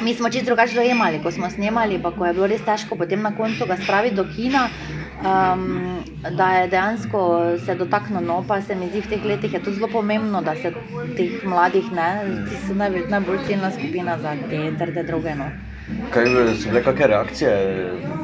mi 0.00 0.14
smo 0.14 0.30
čisto 0.30 0.46
drugače 0.46 0.74
dojemali, 0.74 1.18
ko 1.22 1.30
smo 1.30 1.50
snemali, 1.50 1.98
pa 1.98 2.12
ko 2.14 2.26
je 2.26 2.32
bilo 2.32 2.46
res 2.46 2.62
težko 2.62 2.94
potem 2.96 3.22
na 3.22 3.34
koncu 3.34 3.66
ga 3.66 3.76
spraviti 3.76 4.14
do 4.14 4.24
kina. 4.36 4.68
Um, 5.18 6.04
da 6.30 6.48
je 6.52 6.68
dejansko 6.68 7.20
se 7.58 7.74
dotaknilo, 7.74 8.20
no, 8.20 8.46
pa 8.46 8.60
se 8.62 8.74
mi 8.74 8.86
zdi 8.88 9.00
v 9.02 9.08
teh 9.10 9.24
letih 9.24 9.52
je 9.52 9.62
to 9.62 9.72
zelo 9.72 9.88
pomembno, 9.90 10.42
da 10.42 10.54
se 10.56 10.70
teh 11.16 11.40
mladih, 11.44 11.90
ne, 11.92 12.06
ti 12.46 12.56
so 12.56 12.74
najbolj, 12.74 13.08
najbolj 13.10 13.40
ciljna 13.42 13.70
skupina 13.70 14.18
za 14.18 14.36
te 14.48 14.60
trde 14.78 15.02
droge. 15.02 15.34
No. 15.34 15.48
Kaj 16.12 16.24
so 16.60 16.68
bile 16.68 16.82
kakšne 16.84 17.06
reakcije 17.06 17.52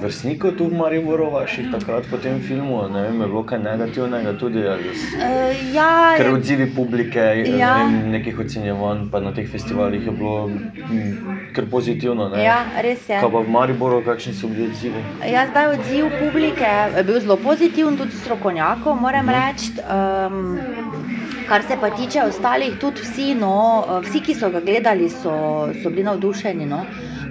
vrstnikov 0.03 0.53
tu 0.59 0.66
v 0.68 0.77
Mariboru 0.77 1.31
vaših 1.33 1.70
takrat 1.72 2.05
po 2.11 2.18
tem 2.20 2.40
filmu? 2.40 2.83
Ne 2.92 3.03
vem, 3.03 3.20
je 3.20 3.29
bilo 3.29 3.42
kaj 3.42 3.59
negativnega 3.59 4.33
tudi? 4.38 4.66
ali 4.68 4.92
Uh, 4.92 5.74
ja, 5.74 6.14
Ker 6.16 6.35
odzivi 6.35 6.66
publike, 6.77 7.20
ja. 7.57 7.72
Ne 7.79 7.85
vem, 7.85 8.11
nekih 8.12 8.38
ocenjevanj, 8.38 9.09
pa 9.12 9.20
na 9.20 9.33
teh 9.33 9.48
festivalih 9.48 10.07
je 10.07 10.12
bilo 10.12 10.48
mm, 10.48 11.53
kar 11.57 11.64
pozitivno. 11.70 12.29
Ne? 12.29 12.44
ja, 12.44 12.59
res 12.85 13.09
je. 13.09 13.20
Kaj 13.20 13.33
pa 13.33 13.40
v 13.40 13.48
Mariboru, 13.57 14.03
kakšni 14.05 14.35
so 14.37 14.48
bili 14.48 14.68
odzivi? 14.68 15.00
Ja, 15.33 15.46
zdaj 15.48 15.79
odziv 15.79 16.12
publike 16.20 16.68
je 16.96 17.05
bil 17.05 17.20
zelo 17.20 17.37
pozitiven, 17.37 17.96
tudi 17.96 18.12
strokovnjakov, 18.20 19.00
moram 19.00 19.33
reči. 19.33 19.72
Um, 19.88 21.24
kar 21.48 21.62
se 21.62 21.76
pa 21.80 21.90
tiče 21.90 22.22
ostalih, 22.22 22.78
tudi 22.80 23.00
vsi, 23.00 23.35
no, 23.35 23.85
vsi 24.04 24.20
ki 24.20 24.35
so 24.35 24.50
ga 24.50 24.61
gledali, 24.61 25.11
so, 25.11 25.35
so 25.83 25.90
bili 25.90 26.04
navdušeni. 26.04 26.66
No. 26.66 26.85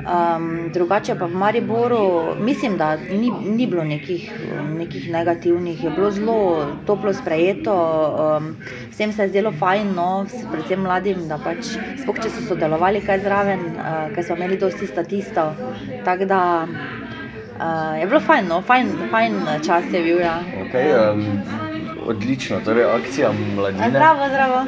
Um, 0.03 0.69
drugače 0.73 1.15
pa 1.15 1.25
v 1.31 1.37
Mariboru, 1.39 2.35
mislim, 2.39 2.77
da 2.77 2.95
ni, 2.95 3.31
ni 3.31 3.67
bilo 3.67 3.83
nekih, 3.83 4.31
nekih 4.75 5.11
negativnih, 5.11 5.83
je 5.83 5.89
bilo 5.95 6.11
zelo 6.11 6.67
toplo 6.85 7.13
sprejeto, 7.13 7.75
um, 8.19 8.55
vsem 8.91 9.13
se 9.13 9.23
je 9.23 9.29
zdelo 9.29 9.53
fajn, 9.59 9.93
no, 9.95 10.25
predvsem 10.51 10.83
mladim, 10.83 11.23
da 11.27 11.39
pač, 11.39 11.71
sploh 12.03 12.19
če 12.19 12.33
so 12.35 12.47
sodelovali 12.51 13.01
kaj 13.05 13.23
zraven, 13.23 13.65
uh, 13.77 14.11
ker 14.15 14.27
smo 14.27 14.41
imeli 14.41 14.59
dosti 14.59 14.91
statistov. 14.91 15.55
Tako 16.03 16.27
da 16.27 16.41
uh, 16.67 17.99
je 17.99 18.07
bilo 18.07 18.19
fajn, 18.19 18.51
no, 18.51 18.61
fajn, 18.61 18.95
fajn 19.11 19.43
čas 19.63 19.87
je 19.93 20.03
bil. 20.03 20.19
Ja. 20.19 20.41
Okay, 20.67 20.91
um, 20.99 21.62
odlično, 22.07 22.59
torej 22.65 22.83
akcija 22.83 23.31
mladine. 23.55 23.89
Zdravo, 23.89 24.27
zdravo. 24.27 24.65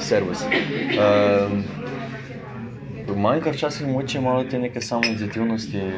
Servus. 0.00 0.38
Um, 0.42 1.64
Manjka 3.14 3.50
včasih 3.50 3.86
moče 3.88 4.20
malo 4.20 4.44
te 4.44 4.58
neke 4.58 4.80
samoinicijativnosti 4.80 5.78
eh, 5.78 5.92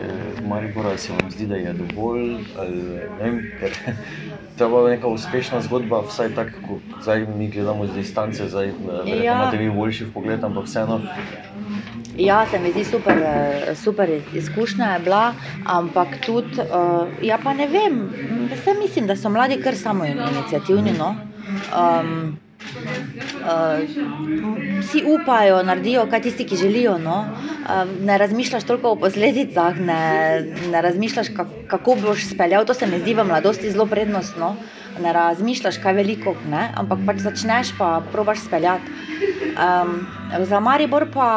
Maribora, 0.49 0.97
se 0.99 1.12
vam 1.12 1.31
zdi, 1.31 1.47
da 1.47 1.57
je 1.57 1.73
dovolj, 1.73 2.35
ali 2.59 2.77
ne 3.21 3.25
vem, 3.25 3.51
ker 3.61 3.71
to 4.59 4.64
je 4.64 4.68
bila 4.71 4.90
neka 4.90 5.07
uspešna 5.07 5.61
zgodba, 5.61 6.01
vsaj 6.09 6.35
tako, 6.35 6.51
ko 6.68 6.79
zdaj 7.03 7.27
mi 7.37 7.49
gledamo 7.49 7.87
z 7.87 7.94
distance, 7.94 8.49
zdaj 8.49 8.68
eh, 8.68 9.25
Ja. 9.25 9.35
imate 9.35 9.57
vi 9.57 9.71
boljši 9.71 10.07
pogled, 10.14 10.44
ampak 10.44 10.64
vseeno. 10.64 11.01
Ja, 12.16 12.47
se 12.51 12.59
mi 12.59 12.71
zdi 12.73 12.85
super, 12.85 13.18
eh, 13.18 13.75
super 13.75 14.21
izkušnja 14.35 14.87
je 14.87 14.99
bila, 14.99 15.35
ampak 15.64 16.09
tudi, 16.27 16.61
uh, 16.61 17.09
ja 17.23 17.38
pa 17.44 17.55
ne 17.55 17.66
vem, 17.66 18.11
vse 18.53 18.75
mislim, 18.83 19.07
da 19.07 19.16
so 19.16 19.31
mladi 19.31 19.61
kar 19.62 19.77
samo 19.77 20.05
inicijativni. 20.05 20.92
No. 20.99 21.14
Um, 21.73 22.37
Uh, 22.68 23.81
vsi 24.81 25.02
upajo, 25.07 25.62
naredijo, 25.62 26.07
kaj 26.11 26.22
tisti, 26.22 26.46
ki 26.46 26.57
želijo. 26.57 26.98
No. 26.98 27.18
Uh, 27.20 28.04
ne 28.04 28.18
razmišljaš 28.18 28.64
toliko 28.64 28.92
o 28.92 28.96
posledicah, 28.96 29.78
ne, 29.81 30.02
ne 30.70 30.83
razmišljaš, 30.83 31.28
kak, 31.37 31.46
kako 31.68 31.96
boš 32.02 32.28
speljal. 32.31 32.64
To 32.64 32.74
se 32.74 32.87
mi 32.87 33.00
zdi 33.00 33.14
v 33.14 33.24
mladosti 33.24 33.70
zelo 33.70 33.87
prednostno. 33.87 34.54
Ne 35.02 35.12
razmišljaš, 35.12 35.78
kaj 35.83 35.94
veliko, 35.94 36.35
ne? 36.50 36.68
ampak 36.76 37.04
pač 37.07 37.22
začneš 37.22 37.72
pa 37.78 38.02
probaš 38.12 38.42
speljati. 38.46 38.90
Um, 39.59 40.07
za 40.44 40.61
Maribor 40.61 41.07
pa 41.14 41.28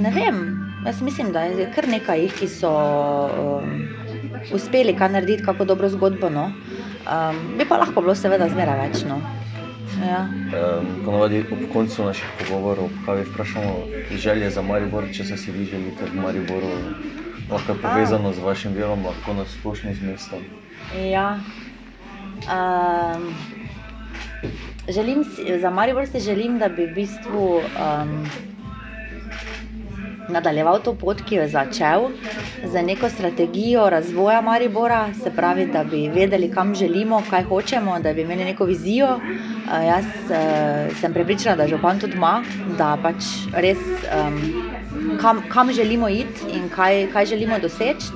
ne 0.00 0.10
vem. 0.10 0.42
Jaz 0.86 1.02
mislim, 1.02 1.32
da 1.32 1.40
je 1.40 1.68
kar 1.74 1.88
nekaj 1.88 2.20
jih, 2.20 2.32
ki 2.34 2.48
so 2.50 2.70
um, 2.72 3.86
uspeli 4.52 4.96
kaj 4.98 5.12
narediti, 5.14 5.44
kako 5.44 5.64
dobro 5.64 5.88
zgodbo. 5.88 6.30
No. 6.30 6.50
Um, 7.02 7.38
bi 7.58 7.64
pa 7.68 7.78
lahko 7.78 8.02
bilo, 8.02 8.14
seveda, 8.14 8.48
zmeraj 8.50 8.80
več. 8.86 9.04
No. 9.08 9.20
Ja. 10.02 10.26
Um, 10.26 11.04
ponovadi 11.04 11.44
ob 11.52 11.58
koncu 11.72 12.04
naših 12.04 12.26
pogovorov, 12.38 12.90
kaj 13.06 13.22
vprašamo, 13.30 13.74
želje 14.10 14.50
za 14.50 14.62
Maribor, 14.62 15.04
če 15.12 15.24
se 15.24 15.36
si 15.36 15.52
vi 15.52 15.64
želite 15.64 16.10
v 16.10 16.20
Mariboru, 16.20 16.72
lahko 17.50 17.72
je 17.72 17.78
povezano 17.82 18.32
z 18.32 18.42
vašim 18.42 18.74
delom, 18.74 19.06
lahko 19.06 19.34
na 19.34 19.44
splošno 19.46 19.94
z 19.94 20.02
mestom. 20.02 20.42
Ja. 20.98 21.38
Um, 22.50 23.34
želim 24.88 25.24
si, 25.24 25.60
za 25.60 25.70
Maribor 25.70 26.06
si 26.06 26.20
želim, 26.20 26.58
da 26.58 26.68
bi 26.68 26.86
v 26.86 26.94
bistvu 26.94 27.60
um, 27.62 28.26
nadaljeval 30.32 30.80
to 30.82 30.94
pot, 30.94 31.20
ki 31.22 31.36
jo 31.36 31.42
je 31.42 31.48
začel, 31.48 32.08
z 32.64 32.82
neko 32.82 33.08
strategijo 33.08 33.88
razvoja 33.90 34.40
Maribora, 34.40 35.06
se 35.14 35.30
pravi, 35.30 35.66
da 35.66 35.84
bi 35.84 36.08
vedeli, 36.08 36.50
kam 36.50 36.74
želimo, 36.74 37.22
kaj 37.30 37.44
hočemo, 37.50 37.98
da 38.00 38.12
bi 38.12 38.22
imeli 38.22 38.44
neko 38.44 38.64
vizijo. 38.64 39.14
Uh, 39.16 39.84
jaz 39.86 40.04
uh, 40.04 40.96
sem 41.00 41.12
prepričana, 41.12 41.56
da 41.56 41.68
župan 41.68 42.00
tudi 42.00 42.16
ima, 42.16 42.42
da 42.78 42.96
pač 43.02 43.24
res 43.54 43.78
um, 44.10 44.40
kam, 45.20 45.42
kam 45.48 45.72
želimo 45.72 46.08
iti 46.08 46.50
in 46.52 46.68
kaj, 46.68 47.06
kaj 47.12 47.26
želimo 47.26 47.58
doseči. 47.58 48.12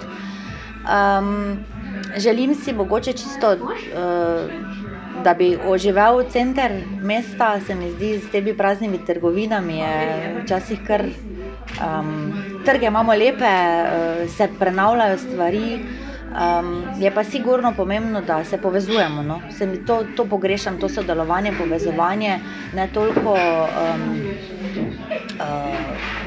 Um, 0.86 1.58
želim 2.16 2.54
si 2.54 2.72
mogoče 2.72 3.12
čisto, 3.12 3.52
uh, 3.52 4.50
da 5.24 5.34
bi 5.34 5.56
oživel 5.66 6.22
center 6.30 6.72
mesta, 7.02 7.60
se 7.66 7.74
mi 7.74 7.90
zdi, 7.90 8.18
s 8.18 8.30
temi 8.30 8.56
praznimi 8.56 9.04
trgovinami 9.06 9.78
je 9.78 10.34
včasih 10.42 10.78
kar. 10.86 11.04
Um, 11.76 12.32
trge 12.64 12.86
imamo 12.86 13.14
lepe, 13.14 13.44
uh, 13.44 14.30
se 14.30 14.48
prenavljajo 14.58 15.18
stvari. 15.18 15.80
Um, 16.36 16.84
je 17.00 17.10
pa 17.10 17.24
sigurno 17.24 17.72
pomembno, 17.76 18.20
da 18.20 18.44
se 18.44 18.58
povezujemo. 18.58 19.22
No? 19.22 19.40
Se 19.50 19.66
mi 19.66 19.84
to, 19.86 20.04
to 20.16 20.24
pogrešam, 20.24 20.80
to 20.80 20.88
sodelovanje, 20.88 21.52
povezovanje, 21.58 22.38
ne 22.74 22.88
toliko 22.94 23.32
um, 23.32 24.20
uh, 25.40 25.76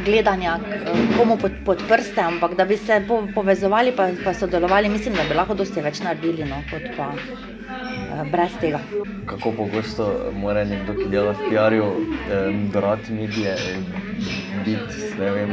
gledanja 0.06 0.58
uh, 0.58 1.18
komu 1.18 1.38
pod, 1.38 1.52
pod 1.66 1.84
prste, 1.88 2.22
ampak 2.22 2.56
da 2.56 2.66
bi 2.66 2.78
se 2.78 3.04
po, 3.08 3.24
povezovali 3.36 3.94
in 4.10 4.34
sodelovali. 4.34 4.90
Mislim, 4.90 5.14
da 5.14 5.24
bi 5.30 5.36
lahko 5.36 5.54
dosti 5.54 5.82
več 5.82 6.00
naredili, 6.00 6.46
no, 6.46 6.64
kot 6.72 6.90
pa 6.98 7.12
brez 8.26 8.52
tega. 8.62 8.80
Kako 9.26 9.52
pogosto 9.52 10.06
mora 10.34 10.64
nekdo, 10.64 10.94
ki 10.94 11.10
dela 11.10 11.32
v 11.32 11.50
PR-ju, 11.50 11.88
brati 12.72 13.14
medije, 13.14 13.56
biti, 14.66 14.96
ne 15.20 15.32
vem, 15.32 15.50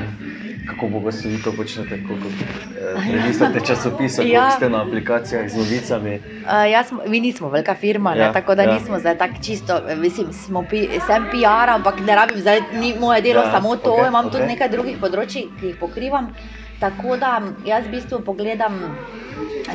kako 0.66 0.88
pogosto 0.88 1.28
vi 1.28 1.42
to 1.42 1.52
počnete, 1.52 2.02
koliko 2.02 2.28
eh, 2.28 3.26
listate 3.26 3.60
časopise, 3.60 4.22
Ja. 4.28 4.50
ste 4.50 4.68
na 4.68 4.82
aplikacijah 4.82 5.48
z 5.48 5.56
novicami. 5.56 6.14
Uh, 6.14 6.70
jaz, 6.70 6.86
mi 7.06 7.20
nismo 7.20 7.48
velika 7.48 7.74
firma, 7.74 8.14
ne, 8.14 8.20
Ja, 8.20 8.32
tako 8.32 8.54
da 8.54 8.62
ja. 8.62 8.74
nismo 8.74 8.98
zdaj 8.98 9.18
tako 9.18 9.34
čisto. 9.42 9.80
Mislim, 9.96 10.32
smo 10.32 10.62
pi, 10.62 10.88
sem 11.06 11.24
PR, 11.24 11.70
ampak 11.70 12.00
ne 12.00 12.14
rabim 12.14 12.38
zdaj, 12.38 12.60
ni 12.72 12.94
moje 13.00 13.22
delo 13.22 13.40
Ja, 13.40 13.50
samo 13.50 13.76
to, 13.76 13.92
okej, 13.92 14.08
imam 14.08 14.24
tudi 14.24 14.36
okej. 14.36 14.48
nekaj 14.48 14.68
drugih 14.68 14.96
področji, 14.98 15.48
ki 15.60 15.66
jih 15.66 15.76
pokrivam. 15.76 16.32
Tako 16.80 17.16
da 17.16 17.40
jaz 17.64 17.86
v 17.86 17.90
bistvu 17.90 18.20
pogledam 18.20 18.74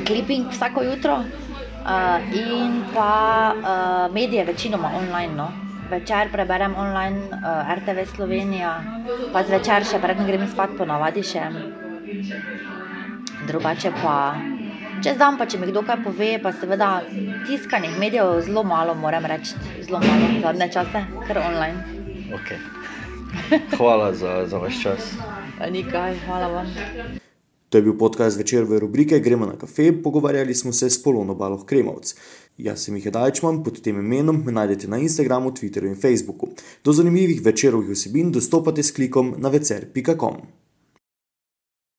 kliping 0.06 0.52
vsako 0.52 0.84
jutro 0.84 1.24
in 2.34 2.84
pa 2.94 3.54
uh, 3.56 4.14
medije 4.14 4.46
večinoma 4.46 4.92
online. 4.96 5.36
No. 5.36 5.52
Večer 5.90 6.32
preberem 6.32 6.76
online 6.78 7.20
uh, 7.20 7.76
RTV 7.78 8.16
Slovenija, 8.16 8.82
pa 9.34 9.44
zvečer 9.44 9.84
še 9.84 10.00
predtem 10.00 10.28
grem 10.28 10.48
spat, 10.48 10.78
ponavadi 10.78 11.24
še. 11.24 11.44
Drugače 13.48 13.92
pa 14.02 14.36
čez 15.04 15.18
dan, 15.18 15.38
pa 15.38 15.46
če 15.46 15.60
mi 15.60 15.68
kdo 15.72 15.84
kaj 15.84 16.04
pove, 16.06 16.30
pa 16.44 16.54
seveda 16.56 16.92
tiskanih 17.48 17.98
medijev 18.00 18.40
zelo 18.46 18.64
malo, 18.64 18.96
moram 18.96 19.26
reči, 19.26 19.58
zelo 19.82 20.00
malo 20.00 20.30
zadnje 20.46 20.70
čase, 20.78 21.04
ker 21.28 21.42
online. 21.44 22.00
Okay. 22.40 22.62
Hvala 23.80 24.14
za, 24.14 24.46
za 24.48 24.58
vaš 24.58 24.82
čas. 24.84 25.12
Nikaj, 25.72 26.16
hvala 26.26 26.48
vam. 26.48 27.22
To 27.72 27.78
je 27.78 27.82
bil 27.82 27.94
podcast 27.98 28.38
večerove 28.38 28.80
rubrike 28.80 29.20
Gremo 29.20 29.46
na 29.46 29.56
kafe, 29.56 29.94
pogovarjali 30.04 30.56
smo 30.56 30.74
se 30.74 30.90
s 30.90 31.04
Polono 31.04 31.36
Baloh 31.36 31.66
Kremovc. 31.66 32.16
Jaz 32.58 32.84
sem 32.84 32.94
Miha 32.94 33.10
Dajčman, 33.10 33.64
pod 33.64 33.80
tem 33.82 34.00
imenom 34.00 34.44
me 34.46 34.52
najdete 34.52 34.88
na 34.92 35.00
Instagramu, 35.00 35.52
Twitterju 35.52 35.88
in 35.88 35.96
Facebooku. 35.96 36.50
Do 36.84 36.92
zanimivih 36.94 37.40
večerovih 37.46 37.90
vsebin 37.96 38.32
dostopate 38.32 38.84
s 38.84 38.92
klikom 38.92 39.36
na 39.38 39.50
vecer.com. 39.50 40.61